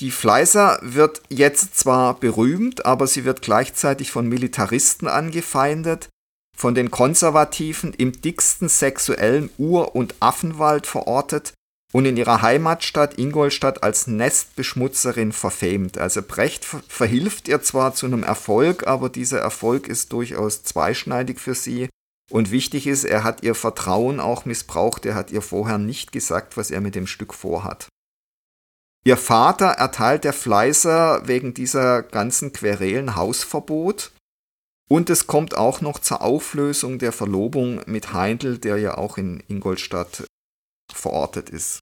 Die 0.00 0.10
Fleißer 0.10 0.78
wird 0.80 1.20
jetzt 1.28 1.78
zwar 1.78 2.18
berühmt, 2.18 2.86
aber 2.86 3.06
sie 3.06 3.26
wird 3.26 3.42
gleichzeitig 3.42 4.10
von 4.10 4.26
Militaristen 4.26 5.06
angefeindet, 5.06 6.08
von 6.56 6.74
den 6.74 6.90
Konservativen 6.90 7.92
im 7.92 8.12
dicksten 8.12 8.70
sexuellen 8.70 9.50
Ur- 9.58 9.94
und 9.94 10.14
Affenwald 10.20 10.86
verortet 10.86 11.52
und 11.92 12.06
in 12.06 12.16
ihrer 12.16 12.40
Heimatstadt 12.40 13.18
Ingolstadt 13.18 13.82
als 13.82 14.06
Nestbeschmutzerin 14.06 15.32
verfemt. 15.32 15.98
Also 15.98 16.22
Brecht 16.22 16.64
verhilft 16.64 17.48
ihr 17.48 17.60
zwar 17.60 17.94
zu 17.94 18.06
einem 18.06 18.22
Erfolg, 18.22 18.86
aber 18.86 19.10
dieser 19.10 19.40
Erfolg 19.40 19.86
ist 19.86 20.14
durchaus 20.14 20.62
zweischneidig 20.62 21.38
für 21.40 21.54
sie. 21.54 21.90
Und 22.30 22.50
wichtig 22.50 22.86
ist, 22.86 23.04
er 23.04 23.22
hat 23.22 23.42
ihr 23.42 23.54
Vertrauen 23.54 24.18
auch 24.18 24.46
missbraucht, 24.46 25.04
er 25.04 25.14
hat 25.14 25.30
ihr 25.30 25.42
vorher 25.42 25.76
nicht 25.76 26.10
gesagt, 26.10 26.56
was 26.56 26.70
er 26.70 26.80
mit 26.80 26.94
dem 26.94 27.06
Stück 27.06 27.34
vorhat. 27.34 27.89
Ihr 29.04 29.16
Vater 29.16 29.66
erteilt 29.66 30.24
der 30.24 30.34
Fleißer 30.34 31.26
wegen 31.26 31.54
dieser 31.54 32.02
ganzen 32.02 32.52
Querelen 32.52 33.16
Hausverbot. 33.16 34.12
Und 34.90 35.08
es 35.08 35.26
kommt 35.26 35.56
auch 35.56 35.80
noch 35.80 36.00
zur 36.00 36.20
Auflösung 36.20 36.98
der 36.98 37.12
Verlobung 37.12 37.80
mit 37.86 38.12
Heindl, 38.12 38.58
der 38.58 38.76
ja 38.78 38.98
auch 38.98 39.16
in 39.16 39.42
Ingolstadt 39.48 40.24
verortet 40.92 41.48
ist. 41.48 41.78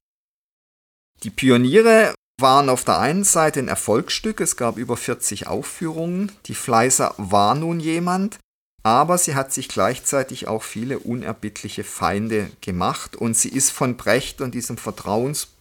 Die 1.23 1.31
Pioniere 1.31 2.13
waren 2.39 2.69
auf 2.69 2.85
der 2.85 2.99
einen 2.99 3.25
Seite 3.25 3.59
ein 3.59 3.67
Erfolgsstück, 3.67 4.39
es 4.39 4.55
gab 4.55 4.77
über 4.77 4.95
40 4.95 5.47
Aufführungen, 5.47 6.31
die 6.45 6.55
Fleißer 6.55 7.13
war 7.17 7.55
nun 7.55 7.81
jemand, 7.81 8.39
aber 8.83 9.17
sie 9.17 9.35
hat 9.35 9.51
sich 9.51 9.67
gleichzeitig 9.67 10.47
auch 10.47 10.63
viele 10.63 10.99
unerbittliche 10.99 11.83
Feinde 11.83 12.49
gemacht 12.61 13.17
und 13.17 13.35
sie 13.35 13.49
ist 13.49 13.71
von 13.71 13.97
Brecht 13.97 14.39
und 14.39 14.55
diesem 14.55 14.77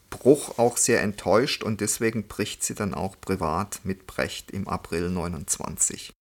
Vertrauensbruch 0.08 0.58
auch 0.58 0.76
sehr 0.76 1.02
enttäuscht 1.02 1.62
und 1.62 1.80
deswegen 1.80 2.26
bricht 2.28 2.62
sie 2.62 2.74
dann 2.74 2.94
auch 2.94 3.16
privat 3.20 3.80
mit 3.84 4.06
Brecht 4.06 4.50
im 4.50 4.68
April 4.68 5.10
29. 5.10 6.12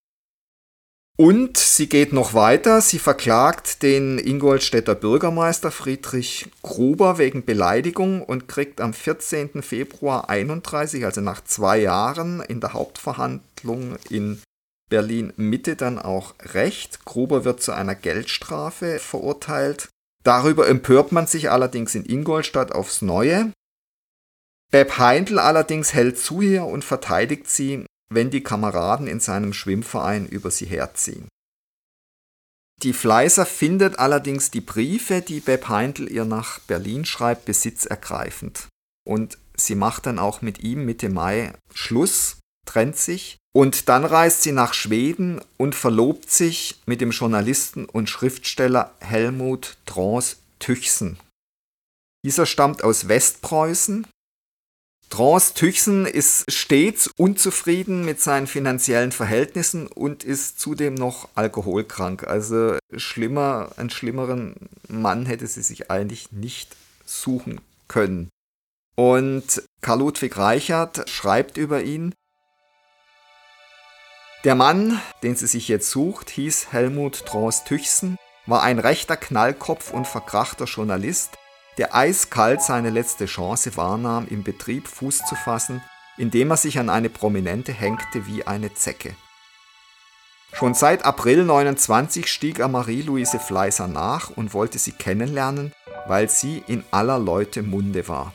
Und 1.20 1.58
sie 1.58 1.90
geht 1.90 2.14
noch 2.14 2.36
weiter, 2.36 2.80
sie 2.80 3.00
verklagt 3.00 3.82
den 3.82 4.20
Ingolstädter 4.20 4.94
Bürgermeister 4.94 5.72
Friedrich 5.72 6.48
Gruber 6.62 7.18
wegen 7.18 7.44
Beleidigung 7.44 8.22
und 8.22 8.48
kriegt 8.48 8.80
am 8.82 8.94
14. 8.94 9.64
Februar 9.64 10.30
31, 10.30 11.06
also 11.06 11.22
nach 11.22 11.44
zwei 11.44 11.80
Jahren 11.80 12.42
in 12.42 12.60
der 12.60 12.74
Hauptverhandlung 12.74 13.98
in 14.12 14.40
Berlin 14.90 15.34
Mitte 15.38 15.76
dann 15.76 15.98
auch 15.98 16.36
Recht. 16.40 17.04
Gruber 17.04 17.44
wird 17.46 17.64
zu 17.64 17.72
einer 17.72 17.96
Geldstrafe 17.96 19.00
verurteilt. 19.00 19.90
Darüber 20.24 20.68
empört 20.68 21.12
man 21.12 21.26
sich 21.26 21.50
allerdings 21.50 21.96
in 21.96 22.06
Ingolstadt 22.06 22.74
aufs 22.74 23.02
Neue. 23.02 23.52
Beb 24.72 24.98
Heindl 24.98 25.40
allerdings 25.40 25.94
hält 25.94 26.20
zu 26.20 26.42
hier 26.42 26.66
und 26.66 26.84
verteidigt 26.84 27.50
sie 27.50 27.86
wenn 28.10 28.30
die 28.30 28.44
Kameraden 28.44 29.08
in 29.08 29.20
seinem 29.20 29.54
Schwimmverein 29.54 30.28
über 30.28 30.52
sie 30.52 30.66
herziehen. 30.66 31.28
Die 32.84 32.94
Fleißer 32.94 33.46
findet 33.46 33.98
allerdings 33.98 34.52
die 34.52 34.62
Briefe, 34.62 35.22
die 35.22 35.40
Beb 35.40 35.68
Heindl 35.68 36.12
ihr 36.12 36.26
nach 36.26 36.60
Berlin 36.60 37.06
schreibt, 37.06 37.46
besitzergreifend. 37.46 38.68
Und 39.04 39.40
sie 39.56 39.76
macht 39.76 40.06
dann 40.06 40.20
auch 40.20 40.42
mit 40.42 40.60
ihm 40.60 40.86
Mitte 40.86 41.10
Mai 41.10 41.54
Schluss, 41.74 42.38
trennt 42.66 42.98
sich 42.98 43.38
und 43.54 43.90
dann 43.90 44.06
reist 44.06 44.44
sie 44.44 44.52
nach 44.52 44.76
Schweden 44.76 45.42
und 45.58 45.74
verlobt 45.74 46.30
sich 46.30 46.80
mit 46.86 47.02
dem 47.02 47.12
Journalisten 47.12 47.86
und 47.86 48.10
Schriftsteller 48.10 48.94
Helmut 49.00 49.78
Drons 49.86 50.38
Tüchsen. 50.60 51.18
Dieser 52.24 52.46
stammt 52.46 52.84
aus 52.84 53.08
Westpreußen 53.08 54.06
Trans 55.10 55.54
Tüchsen 55.54 56.06
ist 56.06 56.52
stets 56.52 57.08
unzufrieden 57.18 58.04
mit 58.04 58.20
seinen 58.20 58.46
finanziellen 58.46 59.12
Verhältnissen 59.12 59.88
und 59.88 60.24
ist 60.24 60.60
zudem 60.60 60.96
noch 60.96 61.30
alkoholkrank. 61.36 62.28
Also 62.28 62.78
schlimmer, 62.96 63.72
einen 63.78 63.90
schlimmeren 63.90 64.56
Mann 64.90 65.26
hätte 65.26 65.48
sie 65.48 65.62
sich 65.62 65.90
eigentlich 65.90 66.32
nicht 66.32 66.76
suchen 67.06 67.62
können. 67.88 68.30
Und 68.96 69.64
Karl 69.82 70.00
Ludwig 70.00 70.38
Reichert 70.38 71.10
schreibt 71.10 71.58
über 71.58 71.84
ihn, 71.84 72.14
der 74.44 74.56
Mann, 74.56 75.02
den 75.24 75.36
sie 75.36 75.48
sich 75.48 75.68
jetzt 75.68 75.90
sucht, 75.90 76.30
hieß 76.30 76.72
Helmut 76.72 77.26
Trans 77.26 77.64
Tüchsen, 77.64 78.18
war 78.46 78.64
ein 78.64 78.80
rechter 78.80 79.18
Knallkopf 79.18 79.92
und 79.92 80.08
verkrachter 80.08 80.66
Journalist, 80.66 81.38
der 81.78 81.96
eiskalt 81.96 82.62
seine 82.62 82.90
letzte 82.90 83.26
Chance 83.26 83.76
wahrnahm, 83.78 84.28
im 84.28 84.44
Betrieb 84.44 84.88
Fuß 84.88 85.26
zu 85.26 85.36
fassen, 85.36 85.84
indem 86.18 86.52
er 86.52 86.58
sich 86.58 86.80
an 86.80 86.90
eine 86.90 87.10
Prominente 87.10 87.72
hängte 87.72 88.26
wie 88.26 88.46
eine 88.46 88.74
Zecke. 88.74 89.16
Schon 90.54 90.74
seit 90.74 91.06
April 91.06 91.44
29 91.44 92.32
stieg 92.32 92.60
er 92.60 92.68
Marie-Louise 92.68 93.38
Fleißer 93.38 93.88
nach 93.88 94.32
und 94.32 94.54
wollte 94.54 94.80
sie 94.80 94.94
kennenlernen, 94.94 95.74
weil 96.08 96.30
sie 96.30 96.64
in 96.68 96.84
aller 96.90 97.20
Leute 97.20 97.62
Munde 97.62 98.08
war. 98.08 98.34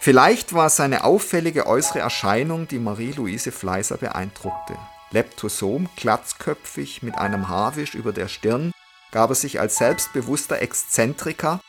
Vielleicht 0.00 0.54
war 0.54 0.66
es 0.66 0.76
seine 0.76 1.04
auffällige 1.04 1.66
äußere 1.66 2.00
Erscheinung, 2.00 2.66
die 2.66 2.78
Marie-Louise 2.78 3.52
Fleißer 3.52 3.96
beeindruckte. 3.96 4.76
Leptosom, 5.12 5.88
glatzköpfig, 5.96 7.02
mit 7.02 7.16
einem 7.16 7.48
Haarwisch 7.48 7.94
über 7.94 8.12
der 8.12 8.28
Stirn, 8.28 8.72
gab 9.12 9.30
er 9.30 9.36
sich 9.36 9.60
als 9.60 9.76
selbstbewusster 9.76 10.60
Exzentriker 10.60 11.60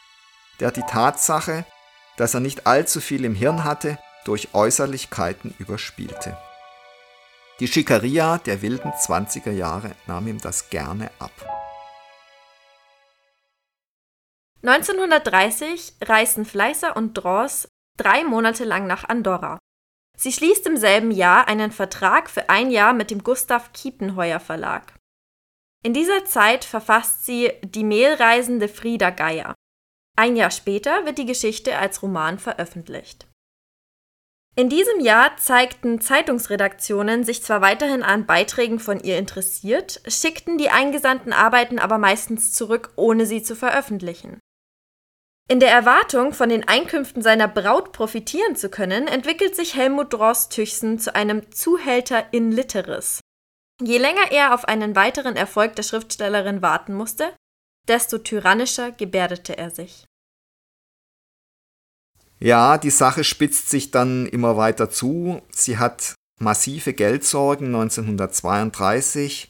der 0.59 0.71
die 0.71 0.83
Tatsache, 0.83 1.65
dass 2.17 2.33
er 2.33 2.39
nicht 2.39 2.67
allzu 2.67 3.01
viel 3.01 3.25
im 3.25 3.35
Hirn 3.35 3.63
hatte, 3.63 3.97
durch 4.25 4.53
Äußerlichkeiten 4.53 5.53
überspielte. 5.59 6.38
Die 7.59 7.67
Schickeria 7.67 8.38
der 8.39 8.62
wilden 8.62 8.91
20er 8.91 9.51
Jahre 9.51 9.91
nahm 10.07 10.27
ihm 10.27 10.39
das 10.39 10.69
gerne 10.69 11.09
ab. 11.19 11.31
1930 14.63 15.93
reisten 16.01 16.43
Fleißer 16.43 16.97
und 16.97 17.13
Dross 17.13 17.67
drei 17.97 18.24
Monate 18.24 18.65
lang 18.65 18.88
nach 18.88 19.07
Andorra. 19.07 19.57
Sie 20.17 20.31
schließt 20.31 20.65
im 20.67 20.77
selben 20.77 21.12
Jahr 21.12 21.47
einen 21.47 21.71
Vertrag 21.71 22.29
für 22.29 22.50
ein 22.50 22.71
Jahr 22.71 22.93
mit 22.93 23.12
dem 23.12 23.24
Gustav 23.24 23.74
Kiepenheuer 23.74 24.39
Verlag. 24.39 24.93
In 25.83 25.93
dieser 25.93 26.25
Zeit 26.25 26.65
verfasst 26.65 27.25
sie 27.25 27.51
Die 27.63 27.83
Mehlreisende 27.83 28.67
Frieda 28.67 29.12
Geier. 29.12 29.54
Ein 30.15 30.36
Jahr 30.36 30.51
später 30.51 31.05
wird 31.05 31.17
die 31.17 31.25
Geschichte 31.25 31.77
als 31.77 32.01
Roman 32.01 32.39
veröffentlicht. 32.39 33.27
In 34.57 34.69
diesem 34.69 35.01
Jahr 35.01 35.36
zeigten 35.36 36.00
Zeitungsredaktionen 36.00 37.25
sich 37.25 37.43
zwar 37.43 37.60
weiterhin 37.60 38.03
an 38.03 38.25
Beiträgen 38.25 38.79
von 38.79 39.01
ihr 39.01 39.17
interessiert, 39.17 40.01
schickten 40.07 40.57
die 40.57 40.69
eingesandten 40.69 41.34
Arbeiten 41.34 41.77
aber 41.77 41.98
meistens 41.98 42.53
zurück, 42.53 42.93
ohne 42.95 43.25
sie 43.25 43.43
zu 43.43 43.57
veröffentlichen. 43.57 44.39
In 45.50 45.60
der 45.60 45.72
Erwartung, 45.72 46.34
von 46.34 46.48
den 46.48 46.67
Einkünften 46.67 47.22
seiner 47.22 47.50
Braut 47.50 47.91
profitieren 47.91 48.55
zu 48.55 48.69
können, 48.69 49.07
entwickelt 49.07 49.55
sich 49.55 49.75
Helmut 49.75 50.13
Drost 50.13 50.53
Tüchsen 50.53 51.00
zu 51.00 51.13
einem 51.13 51.51
Zuhälter 51.51 52.25
in 52.31 52.51
Litteris. 52.51 53.19
Je 53.81 53.98
länger 53.98 54.31
er 54.31 54.53
auf 54.53 54.65
einen 54.65 54.95
weiteren 54.95 55.36
Erfolg 55.36 55.75
der 55.75 55.84
Schriftstellerin 55.84 56.62
warten 56.62 56.93
musste, 56.93 57.34
desto 57.87 58.17
tyrannischer 58.17 58.91
gebärdete 58.91 59.57
er 59.57 59.71
sich. 59.71 60.05
Ja, 62.39 62.77
die 62.77 62.89
Sache 62.89 63.23
spitzt 63.23 63.69
sich 63.69 63.91
dann 63.91 64.25
immer 64.27 64.57
weiter 64.57 64.89
zu. 64.89 65.41
Sie 65.51 65.77
hat 65.77 66.15
massive 66.39 66.93
Geldsorgen 66.93 67.67
1932. 67.67 69.49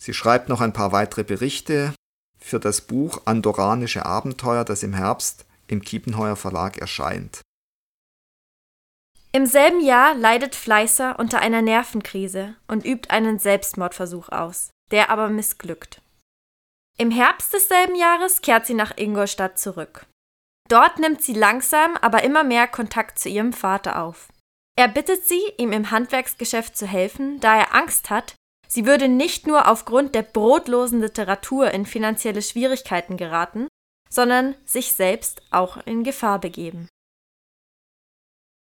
Sie 0.00 0.14
schreibt 0.14 0.48
noch 0.48 0.60
ein 0.60 0.72
paar 0.72 0.92
weitere 0.92 1.24
Berichte 1.24 1.94
für 2.38 2.60
das 2.60 2.80
Buch 2.80 3.22
Andorranische 3.24 4.06
Abenteuer, 4.06 4.64
das 4.64 4.82
im 4.82 4.92
Herbst 4.94 5.46
im 5.66 5.82
Kiepenheuer 5.82 6.36
Verlag 6.36 6.78
erscheint. 6.78 7.40
Im 9.32 9.44
selben 9.44 9.84
Jahr 9.84 10.14
leidet 10.14 10.54
Fleißer 10.54 11.18
unter 11.18 11.40
einer 11.40 11.60
Nervenkrise 11.60 12.54
und 12.68 12.86
übt 12.86 13.10
einen 13.10 13.38
Selbstmordversuch 13.38 14.30
aus, 14.30 14.70
der 14.90 15.10
aber 15.10 15.28
missglückt. 15.28 16.00
Im 16.98 17.10
Herbst 17.10 17.52
desselben 17.52 17.94
Jahres 17.94 18.40
kehrt 18.40 18.66
sie 18.66 18.74
nach 18.74 18.96
Ingolstadt 18.96 19.58
zurück. 19.58 20.06
Dort 20.68 20.98
nimmt 20.98 21.22
sie 21.22 21.34
langsam, 21.34 21.96
aber 21.98 22.24
immer 22.24 22.42
mehr 22.42 22.66
Kontakt 22.66 23.18
zu 23.18 23.28
ihrem 23.28 23.52
Vater 23.52 24.02
auf. 24.02 24.28
Er 24.78 24.88
bittet 24.88 25.26
sie, 25.26 25.42
ihm 25.58 25.72
im 25.72 25.90
Handwerksgeschäft 25.90 26.76
zu 26.76 26.86
helfen, 26.86 27.38
da 27.40 27.56
er 27.56 27.74
Angst 27.74 28.10
hat, 28.10 28.34
sie 28.66 28.86
würde 28.86 29.08
nicht 29.08 29.46
nur 29.46 29.68
aufgrund 29.68 30.14
der 30.14 30.22
brotlosen 30.22 31.00
Literatur 31.00 31.70
in 31.70 31.86
finanzielle 31.86 32.42
Schwierigkeiten 32.42 33.16
geraten, 33.16 33.68
sondern 34.10 34.54
sich 34.64 34.92
selbst 34.92 35.42
auch 35.50 35.78
in 35.86 36.02
Gefahr 36.02 36.40
begeben. 36.40 36.88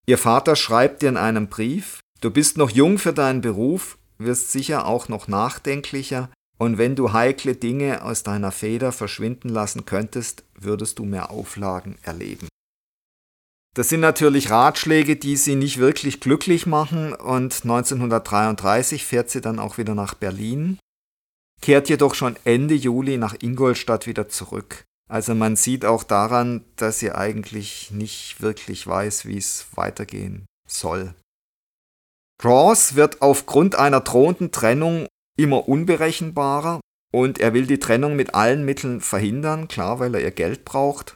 Ihr 0.05 0.17
Vater 0.17 0.55
schreibt 0.55 1.01
dir 1.01 1.09
in 1.09 1.17
einem 1.17 1.47
Brief, 1.47 1.99
du 2.21 2.29
bist 2.29 2.57
noch 2.57 2.69
jung 2.69 2.97
für 2.97 3.13
deinen 3.13 3.41
Beruf, 3.41 3.97
wirst 4.17 4.51
sicher 4.51 4.85
auch 4.85 5.07
noch 5.07 5.27
nachdenklicher, 5.27 6.29
und 6.63 6.77
wenn 6.77 6.95
du 6.95 7.11
heikle 7.11 7.55
Dinge 7.55 8.03
aus 8.03 8.23
deiner 8.23 8.51
Feder 8.51 8.91
verschwinden 8.93 9.49
lassen 9.49 9.85
könntest, 9.85 10.45
würdest 10.55 10.97
du 10.97 11.03
mehr 11.03 11.29
Auflagen 11.29 11.97
erleben. 12.01 12.47
Das 13.75 13.89
sind 13.89 13.99
natürlich 13.99 14.49
Ratschläge, 14.49 15.15
die 15.15 15.35
sie 15.35 15.55
nicht 15.55 15.77
wirklich 15.77 16.19
glücklich 16.21 16.65
machen 16.65 17.13
und 17.13 17.63
1933 17.63 19.03
fährt 19.03 19.29
sie 19.29 19.41
dann 19.41 19.59
auch 19.59 19.77
wieder 19.77 19.95
nach 19.95 20.13
Berlin, 20.13 20.77
kehrt 21.61 21.89
jedoch 21.89 22.15
schon 22.15 22.37
Ende 22.45 22.75
Juli 22.75 23.17
nach 23.17 23.35
Ingolstadt 23.41 24.07
wieder 24.07 24.29
zurück. 24.29 24.83
Also 25.09 25.35
man 25.35 25.55
sieht 25.55 25.85
auch 25.85 26.03
daran, 26.03 26.63
dass 26.77 26.99
sie 26.99 27.11
eigentlich 27.11 27.91
nicht 27.91 28.41
wirklich 28.41 28.87
weiß, 28.87 29.25
wie 29.25 29.37
es 29.37 29.65
weitergehen 29.75 30.45
soll. 30.67 31.13
Cross 32.41 32.95
wird 32.95 33.21
aufgrund 33.21 33.75
einer 33.75 34.01
drohenden 34.01 34.51
Trennung 34.51 35.07
immer 35.37 35.67
unberechenbarer 35.67 36.79
und 37.13 37.39
er 37.39 37.53
will 37.53 37.67
die 37.67 37.79
Trennung 37.79 38.15
mit 38.15 38.33
allen 38.33 38.65
Mitteln 38.65 39.01
verhindern, 39.01 39.67
klar, 39.67 39.99
weil 39.99 40.15
er 40.15 40.21
ihr 40.21 40.31
Geld 40.31 40.65
braucht. 40.65 41.15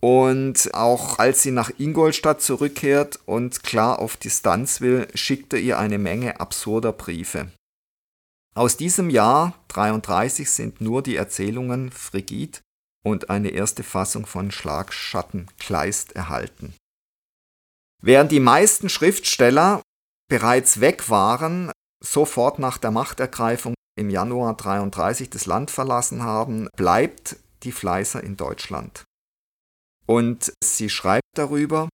Und 0.00 0.74
auch 0.74 1.18
als 1.18 1.42
sie 1.42 1.52
nach 1.52 1.70
Ingolstadt 1.78 2.42
zurückkehrt 2.42 3.20
und 3.24 3.62
klar 3.62 4.00
auf 4.00 4.16
Distanz 4.16 4.80
will, 4.80 5.06
schickt 5.14 5.52
er 5.52 5.60
ihr 5.60 5.78
eine 5.78 5.98
Menge 5.98 6.40
absurder 6.40 6.92
Briefe. 6.92 7.52
Aus 8.54 8.76
diesem 8.76 9.10
Jahr 9.10 9.54
33 9.68 10.50
sind 10.50 10.80
nur 10.80 11.02
die 11.02 11.16
Erzählungen 11.16 11.90
Frigid 11.90 12.62
und 13.04 13.30
eine 13.30 13.50
erste 13.50 13.82
Fassung 13.82 14.26
von 14.26 14.50
Schlagschatten 14.50 15.48
Kleist 15.58 16.12
erhalten. 16.12 16.74
Während 18.02 18.32
die 18.32 18.40
meisten 18.40 18.88
Schriftsteller 18.88 19.80
bereits 20.28 20.80
weg 20.80 21.08
waren, 21.08 21.70
sofort 22.02 22.58
nach 22.58 22.78
der 22.78 22.90
Machtergreifung 22.90 23.74
im 23.96 24.10
Januar 24.10 24.56
33 24.56 25.30
das 25.30 25.46
Land 25.46 25.70
verlassen 25.70 26.22
haben, 26.22 26.68
bleibt 26.76 27.36
die 27.62 27.72
Fleißer 27.72 28.22
in 28.22 28.36
Deutschland. 28.36 29.04
Und 30.06 30.52
sie 30.62 30.90
schreibt 30.90 31.28
darüber, 31.34 31.88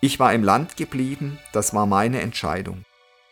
ich 0.00 0.18
war 0.20 0.32
im 0.32 0.44
Land 0.44 0.76
geblieben, 0.76 1.38
das 1.52 1.74
war 1.74 1.86
meine 1.86 2.20
Entscheidung. 2.20 2.84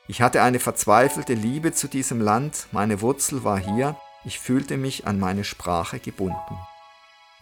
Ich 0.08 0.20
hatte 0.20 0.42
eine 0.42 0.60
verzweifelte 0.60 1.34
Liebe 1.34 1.72
zu 1.72 1.88
diesem 1.88 2.20
Land, 2.20 2.66
meine 2.72 3.00
Wurzel 3.00 3.44
war 3.44 3.58
hier, 3.58 3.96
ich 4.24 4.38
fühlte 4.38 4.76
mich 4.76 5.06
an 5.06 5.18
meine 5.18 5.44
Sprache 5.44 6.00
gebunden. 6.00 6.58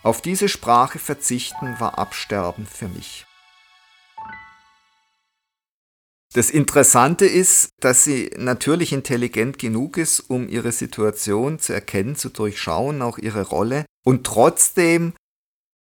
Auf 0.02 0.21
diese 0.21 0.50
Sprache 0.50 0.99
verzichten 0.99 1.80
war 1.80 1.99
Absterben 1.99 2.66
für 2.66 2.88
mich. 2.88 3.26
Das 6.34 6.50
Interessante 6.50 7.26
ist, 7.26 7.68
dass 7.80 8.02
sie 8.02 8.28
natürlich 8.36 8.92
intelligent 8.92 9.56
genug 9.56 9.97
ist, 9.97 10.18
um 10.18 10.49
ihre 10.49 10.73
Situation 10.73 11.60
zu 11.60 11.73
erkennen, 11.73 12.16
zu 12.16 12.28
durchschauen, 12.28 13.02
auch 13.02 13.18
ihre 13.18 13.42
Rolle. 13.42 13.86
Und 14.04 14.26
trotzdem 14.26 15.12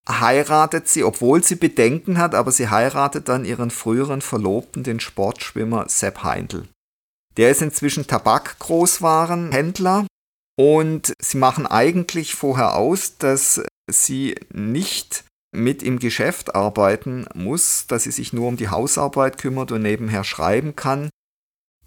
heiratet 0.07 0.88
sie, 0.88 1.03
obwohl 1.03 1.43
sie 1.43 1.55
Bedenken 1.55 2.17
hat, 2.17 2.33
aber 2.33 2.53
sie 2.53 2.69
heiratet 2.69 3.27
dann 3.27 3.43
ihren 3.43 3.71
früheren 3.71 4.21
Verlobten, 4.21 4.83
den 4.83 5.01
Sportschwimmer 5.01 5.89
Sepp 5.89 6.23
Heindl. 6.23 6.69
Der 7.36 7.51
ist 7.51 7.62
inzwischen 7.62 8.07
Tabakgroßwarenhändler 8.07 10.07
und 10.57 11.13
sie 11.21 11.38
machen 11.38 11.67
eigentlich 11.67 12.36
vorher 12.36 12.77
aus, 12.77 13.17
dass 13.17 13.62
sie 13.91 14.36
nicht 14.53 15.25
mit 15.58 15.84
im 15.84 16.00
Geschäft 16.00 16.56
arbeiten 16.56 17.26
muss, 17.34 17.88
dass 17.88 18.04
sie 18.04 18.12
sich 18.12 18.32
nur 18.32 18.48
um 18.48 18.58
die 18.58 18.70
Hausarbeit 18.70 19.38
kümmert 19.38 19.72
und 19.72 19.82
nebenher 19.82 20.24
schreiben 20.24 20.76
kann. 20.76 21.10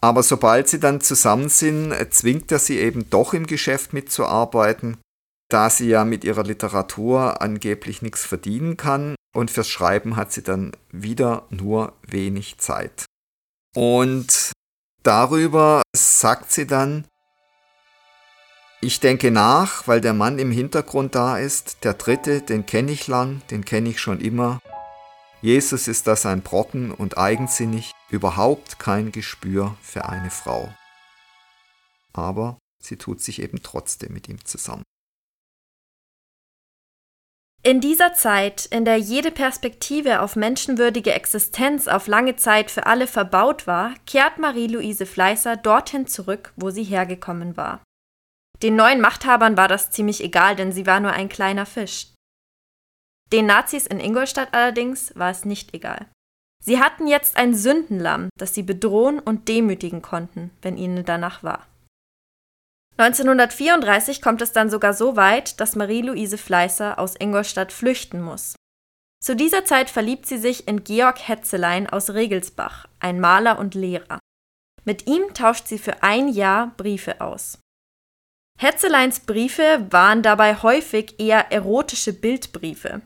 Aber 0.01 0.23
sobald 0.23 0.69
sie 0.69 0.81
dann 0.81 1.01
zusammen 1.01 1.49
sind, 1.49 1.95
zwingt 2.11 2.51
er 2.53 2.59
sie 2.59 2.79
eben 2.79 3.09
doch 3.11 3.35
im 3.35 3.47
Geschäft 3.47 3.93
mitzuarbeiten, 3.93 4.97
da 5.51 5.69
sie 5.69 5.89
ja 5.89 6.05
mit 6.05 6.25
ihrer 6.25 6.45
Literatur 6.45 7.43
angeblich 7.43 8.03
nichts 8.03 8.25
verdienen 8.25 8.77
kann 8.77 9.15
und 9.35 9.51
fürs 9.51 9.69
Schreiben 9.69 10.17
hat 10.17 10.33
sie 10.33 10.43
dann 10.43 10.73
wieder 10.91 11.47
nur 11.51 11.93
wenig 12.03 12.59
Zeit. 12.59 13.05
Und 13.77 14.53
darüber 15.03 15.83
sagt 15.95 16.51
sie 16.51 16.67
dann, 16.67 17.05
ich 18.83 19.01
denke 19.01 19.31
nach, 19.31 19.87
weil 19.87 20.01
der 20.01 20.15
Mann 20.15 20.39
im 20.39 20.51
Hintergrund 20.51 21.15
da 21.15 21.39
ist. 21.39 21.85
Der 21.85 21.95
dritte, 21.95 22.41
den 22.41 22.65
kenne 22.65 22.93
ich 22.93 23.07
lang, 23.07 23.43
den 23.51 23.65
kenne 23.65 23.91
ich 23.91 24.01
schon 24.01 24.21
immer. 24.21 24.61
Jesus 25.43 25.89
ist 25.89 26.07
das 26.07 26.27
ein 26.27 26.43
Brocken 26.43 26.91
und 26.91 27.19
eigensinnig, 27.19 27.93
überhaupt 28.11 28.79
kein 28.79 29.13
Gespür 29.13 29.77
für 29.83 30.07
eine 30.07 30.31
Frau. 30.31 30.73
Aber 32.13 32.59
sie 32.83 32.97
tut 32.97 33.23
sich 33.23 33.43
eben 33.43 33.63
trotzdem 33.63 34.13
mit 34.13 34.29
ihm 34.29 34.45
zusammen. 34.45 34.83
In 37.63 37.83
dieser 37.83 38.15
Zeit, 38.15 38.65
in 38.65 38.87
der 38.87 38.97
jede 38.97 39.31
Perspektive 39.31 40.23
auf 40.23 40.35
menschenwürdige 40.35 41.13
Existenz 41.13 41.89
auf 41.89 42.07
lange 42.07 42.37
Zeit 42.37 42.71
für 42.71 42.87
alle 42.87 43.07
verbaut 43.07 43.67
war, 43.67 43.95
kehrt 44.07 44.39
Marie-Louise 44.39 45.05
Fleißer 45.05 45.59
dorthin 45.59 46.07
zurück, 46.07 46.55
wo 46.57 46.71
sie 46.71 46.85
hergekommen 46.85 47.59
war. 47.59 47.83
Den 48.63 48.77
neuen 48.77 49.01
Machthabern 49.01 49.57
war 49.57 49.69
das 49.69 49.91
ziemlich 49.91 50.23
egal, 50.23 50.57
denn 50.57 50.73
sie 50.73 50.87
war 50.87 51.01
nur 51.01 51.13
ein 51.13 51.29
kleiner 51.29 51.67
Fisch. 51.67 52.09
Den 53.33 53.47
Nazis 53.47 53.87
in 53.87 54.01
Ingolstadt 54.01 54.53
allerdings 54.53 55.13
war 55.17 55.31
es 55.31 55.45
nicht 55.45 55.73
egal. 55.73 56.07
Sie 56.63 56.79
hatten 56.79 57.07
jetzt 57.07 57.37
ein 57.37 57.55
Sündenlamm, 57.55 58.29
das 58.37 58.55
sie 58.55 58.63
bedrohen 58.63 59.19
und 59.19 59.49
demütigen 59.49 60.03
konnten, 60.03 60.51
wenn 60.61 60.77
ihnen 60.77 61.05
danach 61.05 61.43
war. 61.43 61.67
1934 62.99 64.21
kommt 64.21 64.43
es 64.43 64.53
dann 64.53 64.69
sogar 64.69 64.93
so 64.93 65.17
weit, 65.17 65.59
dass 65.59 65.75
Marie-Louise 65.75 66.37
Fleißer 66.37 66.99
aus 66.99 67.17
Ingolstadt 67.17 67.73
flüchten 67.73 68.21
muss. 68.21 68.57
Zu 69.23 69.37
dieser 69.37 69.65
Zeit 69.65 69.89
verliebt 69.89 70.27
sie 70.27 70.37
sich 70.37 70.69
in 70.69 70.85
Georg 70.85 71.27
Hetzelein 71.27 71.89
aus 71.89 72.11
Regelsbach, 72.11 72.87
ein 72.99 73.21
Maler 73.21 73.59
und 73.59 73.75
Lehrer. 73.75 74.19
Mit 74.85 75.07
ihm 75.07 75.33
tauscht 75.33 75.67
sie 75.67 75.79
für 75.79 76.03
ein 76.03 76.29
Jahr 76.29 76.75
Briefe 76.77 77.23
aus. 77.23 77.59
Hetzeleins 78.61 79.21
Briefe 79.21 79.87
waren 79.89 80.23
dabei 80.23 80.55
häufig 80.55 81.19
eher 81.19 81.51
erotische 81.51 82.13
Bildbriefe. 82.13 83.01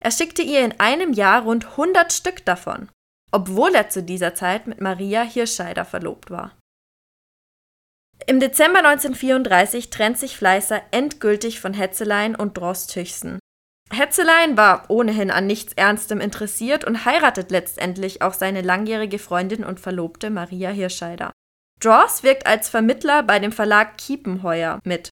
Er 0.00 0.10
schickte 0.12 0.42
ihr 0.42 0.64
in 0.64 0.78
einem 0.78 1.12
Jahr 1.12 1.42
rund 1.42 1.70
100 1.70 2.12
Stück 2.12 2.44
davon, 2.44 2.88
obwohl 3.32 3.74
er 3.74 3.90
zu 3.90 4.04
dieser 4.04 4.36
Zeit 4.36 4.68
mit 4.68 4.80
Maria 4.80 5.22
Hirscheider 5.22 5.84
verlobt 5.84 6.30
war. 6.30 6.56
Im 8.28 8.38
Dezember 8.38 8.78
1934 8.78 9.90
trennt 9.90 10.18
sich 10.18 10.36
Fleißer 10.36 10.80
endgültig 10.92 11.58
von 11.58 11.74
Hetzelein 11.74 12.36
und 12.36 12.56
Drost 12.56 12.94
Hüchsen. 12.94 13.40
Hetzelein 13.92 14.56
war 14.56 14.88
ohnehin 14.88 15.32
an 15.32 15.48
nichts 15.48 15.72
Ernstem 15.72 16.20
interessiert 16.20 16.84
und 16.84 17.04
heiratet 17.04 17.50
letztendlich 17.50 18.22
auch 18.22 18.34
seine 18.34 18.62
langjährige 18.62 19.18
Freundin 19.18 19.64
und 19.64 19.80
Verlobte 19.80 20.30
Maria 20.30 20.70
Hirscheider. 20.70 21.32
Dross 21.82 22.22
wirkt 22.22 22.46
als 22.46 22.68
Vermittler 22.68 23.22
bei 23.22 23.38
dem 23.38 23.52
Verlag 23.52 23.98
Kiepenheuer 23.98 24.78
mit, 24.84 25.10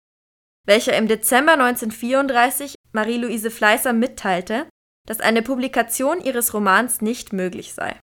welcher 0.65 0.95
im 0.95 1.08
Dezember 1.08 1.54
1934 1.54 2.76
Marie-Louise 2.93 3.52
Fleißer 3.52 3.91
mitteilte, 3.91 4.67
dass 5.06 5.19
eine 5.19 5.41
Publikation 5.41 6.21
ihres 6.21 6.54
Romans 6.54 7.02
nicht 7.02 7.34
möglich 7.34 7.73
sei. 7.73 7.99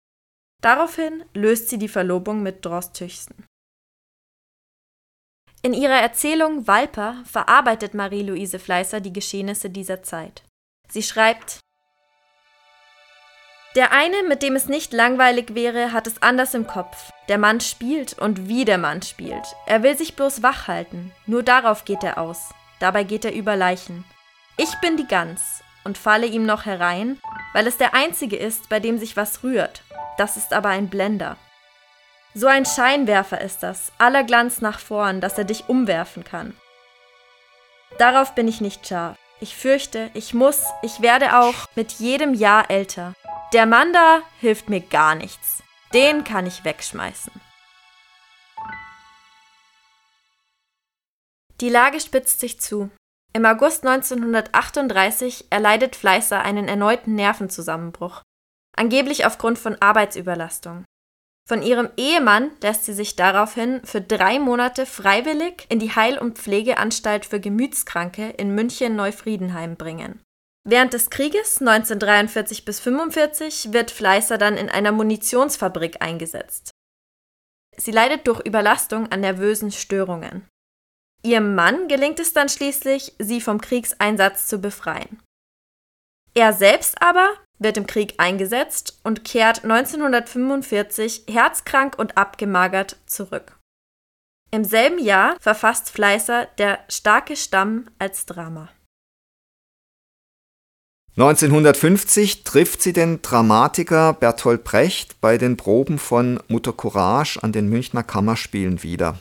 Daraufhin 0.63 1.23
löst 1.35 1.69
sie 1.69 1.77
die 1.77 1.87
Verlobung 1.87 2.41
mit 2.41 2.65
Dross 2.65 2.91
Tüchsen. 2.93 3.45
In 5.61 5.73
ihrer 5.73 5.99
Erzählung 5.99 6.65
Walper 6.67 7.23
verarbeitet 7.25 7.93
Marie-Louise 7.93 8.57
Fleißer 8.57 9.01
die 9.01 9.13
Geschehnisse 9.13 9.69
dieser 9.69 10.01
Zeit. 10.01 10.43
Sie 10.89 11.03
schreibt 11.03 11.59
der 13.77 13.91
eine, 13.91 14.23
mit 14.23 14.41
dem 14.41 14.55
es 14.55 14.65
nicht 14.65 14.91
langweilig 14.91 15.53
wäre, 15.53 15.93
hat 15.93 16.07
es 16.07 16.23
anders 16.23 16.55
im 16.55 16.65
Kopf. 16.65 17.11
Der 17.29 17.37
Mann 17.37 17.61
spielt 17.61 18.17
und 18.17 18.49
wie 18.49 18.65
der 18.65 18.79
Mann 18.79 19.03
spielt. 19.03 19.45
Er 19.67 19.83
will 19.83 19.95
sich 19.95 20.15
bloß 20.15 20.41
wach 20.41 20.67
halten. 20.67 21.13
Nur 21.27 21.43
darauf 21.43 21.85
geht 21.85 22.03
er 22.03 22.17
aus. 22.17 22.49
Dabei 22.79 23.03
geht 23.03 23.23
er 23.23 23.33
über 23.33 23.55
Leichen. 23.55 24.03
Ich 24.57 24.73
bin 24.81 24.97
die 24.97 25.05
Gans 25.05 25.61
und 25.83 25.95
falle 25.95 26.25
ihm 26.25 26.43
noch 26.43 26.65
herein, 26.65 27.21
weil 27.53 27.67
es 27.67 27.77
der 27.77 27.93
einzige 27.93 28.35
ist, 28.35 28.67
bei 28.67 28.79
dem 28.79 28.97
sich 28.97 29.15
was 29.15 29.43
rührt. 29.43 29.83
Das 30.17 30.37
ist 30.37 30.53
aber 30.53 30.69
ein 30.69 30.89
Blender. 30.89 31.37
So 32.33 32.47
ein 32.47 32.65
Scheinwerfer 32.65 33.41
ist 33.41 33.59
das, 33.59 33.91
aller 33.99 34.23
Glanz 34.23 34.59
nach 34.59 34.79
vorn, 34.79 35.21
dass 35.21 35.37
er 35.37 35.45
dich 35.45 35.69
umwerfen 35.69 36.23
kann. 36.23 36.57
Darauf 37.99 38.33
bin 38.33 38.47
ich 38.47 38.59
nicht 38.59 38.87
scharf. 38.87 39.17
Ich 39.39 39.55
fürchte, 39.55 40.09
ich 40.15 40.33
muss, 40.33 40.63
ich 40.81 41.01
werde 41.01 41.37
auch 41.37 41.67
mit 41.75 41.91
jedem 41.91 42.33
Jahr 42.33 42.71
älter. 42.71 43.13
Der 43.53 43.65
Mann 43.65 43.93
da 43.93 44.23
hilft 44.41 44.69
mir 44.69 44.81
gar 44.81 45.15
nichts. 45.15 45.63
Den 45.93 46.25
kann 46.25 46.45
ich 46.45 46.65
wegschmeißen. 46.65 47.31
Die 51.61 51.69
Lage 51.69 52.01
spitzt 52.01 52.41
sich 52.41 52.59
zu. 52.59 52.91
Im 53.33 53.45
August 53.45 53.85
1938 53.85 55.47
erleidet 55.49 55.95
Fleißer 55.95 56.41
einen 56.41 56.67
erneuten 56.67 57.15
Nervenzusammenbruch, 57.15 58.21
angeblich 58.75 59.25
aufgrund 59.25 59.57
von 59.57 59.81
Arbeitsüberlastung. 59.81 60.83
Von 61.47 61.61
ihrem 61.61 61.89
Ehemann 61.95 62.51
lässt 62.61 62.83
sie 62.83 62.93
sich 62.93 63.15
daraufhin 63.15 63.81
für 63.85 64.01
drei 64.01 64.39
Monate 64.39 64.85
freiwillig 64.85 65.65
in 65.69 65.79
die 65.79 65.95
Heil- 65.95 66.19
und 66.19 66.37
Pflegeanstalt 66.37 67.25
für 67.25 67.39
Gemütskranke 67.39 68.29
in 68.31 68.53
München-Neufriedenheim 68.53 69.77
bringen. 69.77 70.21
Während 70.69 70.91
des 70.91 71.09
Krieges 71.09 71.61
1943 71.61 72.65
bis 72.65 72.85
1945 72.85 73.71
wird 73.71 73.89
Fleißer 73.89 74.37
dann 74.37 74.57
in 74.57 74.69
einer 74.69 74.91
Munitionsfabrik 74.91 76.01
eingesetzt. 76.01 76.71
Sie 77.77 77.91
leidet 77.91 78.27
durch 78.27 78.41
Überlastung 78.41 79.09
an 79.09 79.21
nervösen 79.21 79.71
Störungen. 79.71 80.45
Ihrem 81.23 81.55
Mann 81.55 81.87
gelingt 81.87 82.19
es 82.19 82.33
dann 82.33 82.49
schließlich, 82.49 83.15
sie 83.17 83.39
vom 83.39 83.61
Kriegseinsatz 83.61 84.47
zu 84.47 84.59
befreien. 84.59 85.23
Er 86.33 86.51
selbst 86.51 87.01
aber 87.01 87.29
wird 87.59 87.77
im 87.77 87.87
Krieg 87.87 88.15
eingesetzt 88.17 88.99
und 89.05 89.23
kehrt 89.23 89.63
1945 89.63 91.27
herzkrank 91.29 91.97
und 91.97 92.17
abgemagert 92.17 92.97
zurück. 93.05 93.57
Im 94.51 94.65
selben 94.65 94.99
Jahr 94.99 95.37
verfasst 95.39 95.91
Fleißer 95.91 96.45
Der 96.57 96.79
starke 96.89 97.37
Stamm 97.37 97.85
als 97.99 98.25
Drama. 98.25 98.67
1950 101.17 102.43
trifft 102.43 102.83
sie 102.83 102.93
den 102.93 103.23
Dramatiker 103.23 104.13
Bertolt 104.13 104.63
Brecht 104.63 105.19
bei 105.19 105.39
den 105.39 105.57
Proben 105.57 105.97
von 105.97 106.39
Mutter 106.47 106.73
Courage 106.73 107.41
an 107.41 107.51
den 107.51 107.69
Münchner 107.69 108.03
Kammerspielen 108.03 108.83
wieder. 108.83 109.19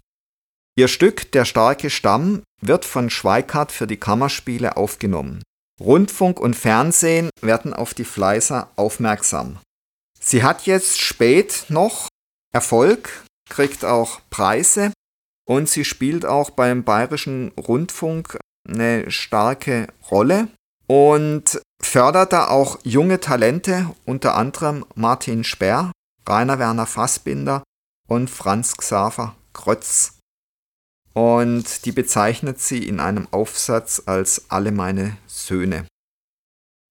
Ihr 0.77 0.89
Stück 0.89 1.33
Der 1.33 1.47
starke 1.47 1.89
Stamm 1.89 2.43
wird 2.61 2.85
von 2.85 3.09
Schweikart 3.09 3.73
für 3.73 3.87
die 3.87 3.97
Kammerspiele 3.97 4.77
aufgenommen. 4.77 5.43
Rundfunk 5.81 6.39
und 6.39 6.55
Fernsehen 6.55 7.31
werden 7.41 7.73
auf 7.73 7.95
die 7.95 8.05
Fleißer 8.05 8.69
aufmerksam. 8.77 9.59
Sie 10.21 10.43
hat 10.43 10.67
jetzt 10.67 11.01
spät 11.01 11.65
noch 11.71 12.09
Erfolg, 12.53 13.25
kriegt 13.49 13.87
auch 13.87 14.21
Preise 14.29 14.93
und 15.49 15.67
sie 15.71 15.87
spielt 15.87 16.27
auch 16.27 16.51
beim 16.51 16.85
Bayerischen 16.85 17.53
Rundfunk 17.53 18.39
eine 18.69 19.11
starke 19.11 19.87
Rolle 20.11 20.49
und 20.87 21.59
fördert 21.83 22.33
da 22.33 22.49
auch 22.49 22.79
junge 22.83 23.21
Talente, 23.21 23.95
unter 24.05 24.35
anderem 24.35 24.85
Martin 24.95 25.45
Sperr, 25.45 25.93
Rainer 26.29 26.59
Werner 26.59 26.87
Fassbinder 26.87 27.63
und 28.09 28.31
Franz 28.31 28.77
Xaver 28.77 29.35
Krötz 29.53 30.17
und 31.17 31.87
die 31.87 31.93
bezeichnet 31.93 32.61
sie 32.61 32.87
in 32.87 33.01
einem 33.01 33.27
Aufsatz 33.31 34.03
als 34.05 34.51
alle 34.51 34.71
meine 34.71 35.17
Söhne. 35.27 35.87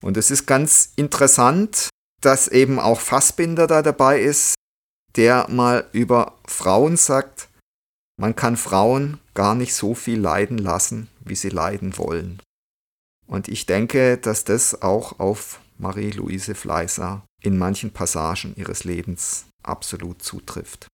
Und 0.04 0.18
es 0.18 0.32
ist 0.32 0.48
ganz 0.48 0.94
interessant, 0.96 1.90
dass 2.22 2.48
eben 2.48 2.80
auch 2.80 3.00
Fassbinder 3.00 3.68
da 3.68 3.84
dabei 3.84 4.20
ist, 4.20 4.56
der 5.16 5.48
mal 5.52 5.88
über 5.92 6.34
Frauen 6.48 6.98
sagt, 6.98 7.50
man 8.20 8.36
kann 8.36 8.58
Frauen 8.58 9.20
gar 9.36 9.54
nicht 9.54 9.76
so 9.76 9.94
viel 9.94 10.20
leiden 10.20 10.58
lassen, 10.58 11.08
wie 11.20 11.36
sie 11.36 11.50
leiden 11.50 11.96
wollen. 12.00 12.42
Und 13.28 13.48
ich 13.48 13.66
denke, 13.66 14.18
dass 14.18 14.44
das 14.44 14.82
auch 14.82 15.20
auf 15.20 15.60
Marie-Louise 15.78 16.56
Fleißer 16.56 17.26
in 17.42 17.58
manchen 17.58 17.92
Passagen 17.92 18.54
ihres 18.56 18.84
Lebens 18.84 19.46
absolut 19.64 20.22
zutrifft. 20.22 20.88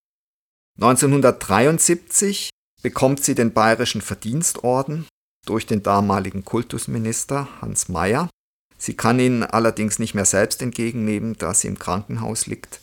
1973 0.79 2.49
bekommt 2.81 3.23
sie 3.23 3.35
den 3.35 3.53
Bayerischen 3.53 4.01
Verdienstorden 4.01 5.07
durch 5.45 5.65
den 5.65 5.83
damaligen 5.83 6.45
Kultusminister 6.45 7.47
Hans 7.61 7.89
Mayer. 7.89 8.29
Sie 8.77 8.95
kann 8.95 9.19
ihn 9.19 9.43
allerdings 9.43 9.99
nicht 9.99 10.15
mehr 10.15 10.25
selbst 10.25 10.61
entgegennehmen, 10.61 11.35
da 11.37 11.53
sie 11.53 11.67
im 11.67 11.77
Krankenhaus 11.77 12.47
liegt. 12.47 12.81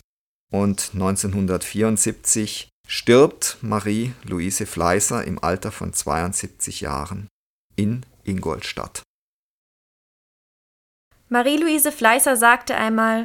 Und 0.53 0.91
1974 0.95 2.69
stirbt 2.87 3.59
Marie-Louise 3.61 4.67
Fleißer 4.67 5.25
im 5.25 5.43
Alter 5.43 5.73
von 5.73 5.93
72 5.93 6.81
Jahren 6.81 7.29
in 7.77 8.07
Ingolstadt. 8.25 9.03
Marie-Louise 11.31 11.93
Fleißer 11.93 12.37
sagte 12.37 12.75
einmal, 12.75 13.25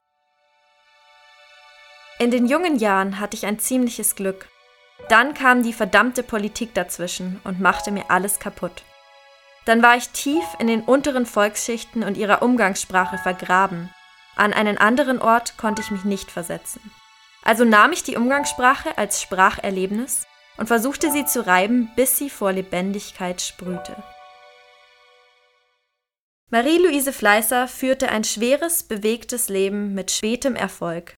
in 2.20 2.32
den 2.32 2.48
jungen 2.48 2.78
Jahren 2.78 3.20
hatte 3.20 3.38
ich 3.38 3.46
ein 3.46 3.60
ziemliches 3.60 4.16
Glück. 4.16 4.50
Dann 5.08 5.34
kam 5.34 5.64
die 5.64 5.72
verdammte 5.72 6.22
Politik 6.22 6.74
dazwischen 6.74 7.40
und 7.46 7.62
machte 7.62 7.92
mir 7.92 8.12
alles 8.12 8.40
kaputt. 8.40 8.84
Dann 9.66 9.82
war 9.82 9.96
ich 9.96 10.10
tief 10.10 10.44
in 10.60 10.68
den 10.68 10.82
unteren 10.82 11.26
Volksschichten 11.26 12.04
und 12.04 12.18
ihrer 12.18 12.42
Umgangssprache 12.42 13.18
vergraben. 13.18 13.90
An 14.36 14.52
einen 14.52 14.78
anderen 14.78 15.22
Ort 15.22 15.58
konnte 15.58 15.82
ich 15.82 15.90
mich 15.90 16.04
nicht 16.04 16.30
versetzen. 16.30 16.82
Also 17.44 17.64
nahm 17.64 17.94
ich 17.94 18.04
die 18.04 18.18
Umgangssprache 18.18 18.98
als 18.98 19.22
Spracherlebnis 19.22 20.28
und 20.58 20.68
versuchte 20.68 21.10
sie 21.10 21.26
zu 21.26 21.46
reiben, 21.46 21.90
bis 21.96 22.18
sie 22.18 22.30
vor 22.30 22.52
Lebendigkeit 22.52 23.42
sprühte. 23.42 23.96
Marie-Louise 26.54 27.12
Fleißer 27.12 27.68
führte 27.68 28.10
ein 28.10 28.24
schweres, 28.24 28.84
bewegtes 28.84 29.50
Leben 29.50 29.96
mit 29.96 30.12
spätem 30.12 30.56
Erfolg. 30.56 31.16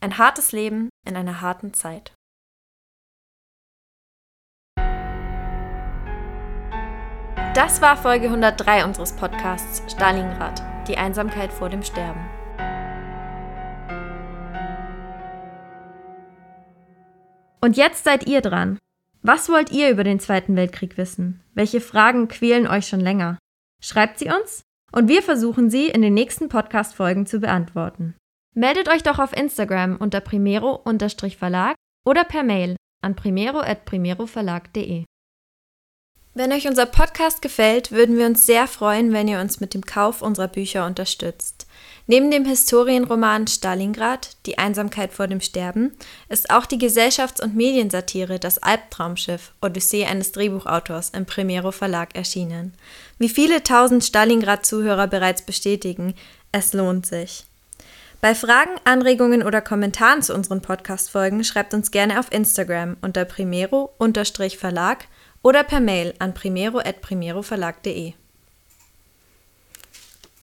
Ein 0.00 0.16
hartes 0.16 0.52
Leben 0.52 0.88
in 1.06 1.14
einer 1.14 1.42
harten 1.42 1.74
Zeit. 1.74 2.14
Das 7.54 7.82
war 7.82 7.98
Folge 7.98 8.28
103 8.28 8.86
unseres 8.86 9.12
Podcasts 9.12 9.82
Stalingrad, 9.92 10.62
die 10.88 10.96
Einsamkeit 10.96 11.52
vor 11.52 11.68
dem 11.68 11.82
Sterben. 11.82 12.24
Und 17.60 17.76
jetzt 17.76 18.04
seid 18.04 18.26
ihr 18.26 18.40
dran. 18.40 18.78
Was 19.20 19.50
wollt 19.50 19.70
ihr 19.70 19.90
über 19.90 20.02
den 20.02 20.18
Zweiten 20.18 20.56
Weltkrieg 20.56 20.96
wissen? 20.96 21.42
Welche 21.52 21.82
Fragen 21.82 22.28
quälen 22.28 22.66
euch 22.66 22.88
schon 22.88 23.00
länger? 23.00 23.36
Schreibt 23.84 24.18
sie 24.18 24.30
uns 24.30 24.62
und 24.92 25.08
wir 25.08 25.22
versuchen 25.22 25.68
sie 25.68 25.88
in 25.88 26.00
den 26.00 26.14
nächsten 26.14 26.48
Podcast-Folgen 26.48 27.26
zu 27.26 27.38
beantworten. 27.38 28.14
Meldet 28.54 28.88
euch 28.88 29.02
doch 29.02 29.18
auf 29.18 29.36
Instagram 29.36 29.96
unter 29.96 30.20
primero-verlag 30.20 31.74
oder 32.06 32.24
per 32.24 32.44
Mail 32.44 32.76
an 33.02 33.14
primero.primeroverlag.de. 33.14 35.04
Wenn 36.32 36.52
euch 36.52 36.66
unser 36.66 36.86
Podcast 36.86 37.42
gefällt, 37.42 37.92
würden 37.92 38.16
wir 38.16 38.24
uns 38.24 38.46
sehr 38.46 38.66
freuen, 38.68 39.12
wenn 39.12 39.28
ihr 39.28 39.40
uns 39.40 39.60
mit 39.60 39.74
dem 39.74 39.82
Kauf 39.82 40.22
unserer 40.22 40.48
Bücher 40.48 40.86
unterstützt. 40.86 41.63
Neben 42.06 42.30
dem 42.30 42.44
Historienroman 42.44 43.46
Stalingrad, 43.46 44.36
Die 44.44 44.58
Einsamkeit 44.58 45.14
vor 45.14 45.26
dem 45.26 45.40
Sterben, 45.40 45.92
ist 46.28 46.50
auch 46.50 46.66
die 46.66 46.78
Gesellschafts- 46.78 47.42
und 47.42 47.56
Mediensatire 47.56 48.38
Das 48.38 48.58
Albtraumschiff, 48.58 49.52
Odyssee 49.62 50.04
eines 50.04 50.30
Drehbuchautors 50.32 51.10
im 51.10 51.24
Primero 51.24 51.72
Verlag 51.72 52.14
erschienen. 52.14 52.74
Wie 53.18 53.30
viele 53.30 53.62
tausend 53.62 54.04
Stalingrad-Zuhörer 54.04 55.06
bereits 55.06 55.42
bestätigen, 55.42 56.14
es 56.52 56.74
lohnt 56.74 57.06
sich. 57.06 57.46
Bei 58.20 58.34
Fragen, 58.34 58.72
Anregungen 58.84 59.42
oder 59.42 59.62
Kommentaren 59.62 60.20
zu 60.20 60.34
unseren 60.34 60.60
Podcast-Folgen 60.60 61.42
schreibt 61.42 61.72
uns 61.72 61.90
gerne 61.90 62.20
auf 62.20 62.30
Instagram 62.30 62.98
unter 63.00 63.24
primero-verlag 63.24 65.06
oder 65.42 65.64
per 65.64 65.80
Mail 65.80 66.14
an 66.18 66.34
primero.primeroverlag.de. 66.34 68.14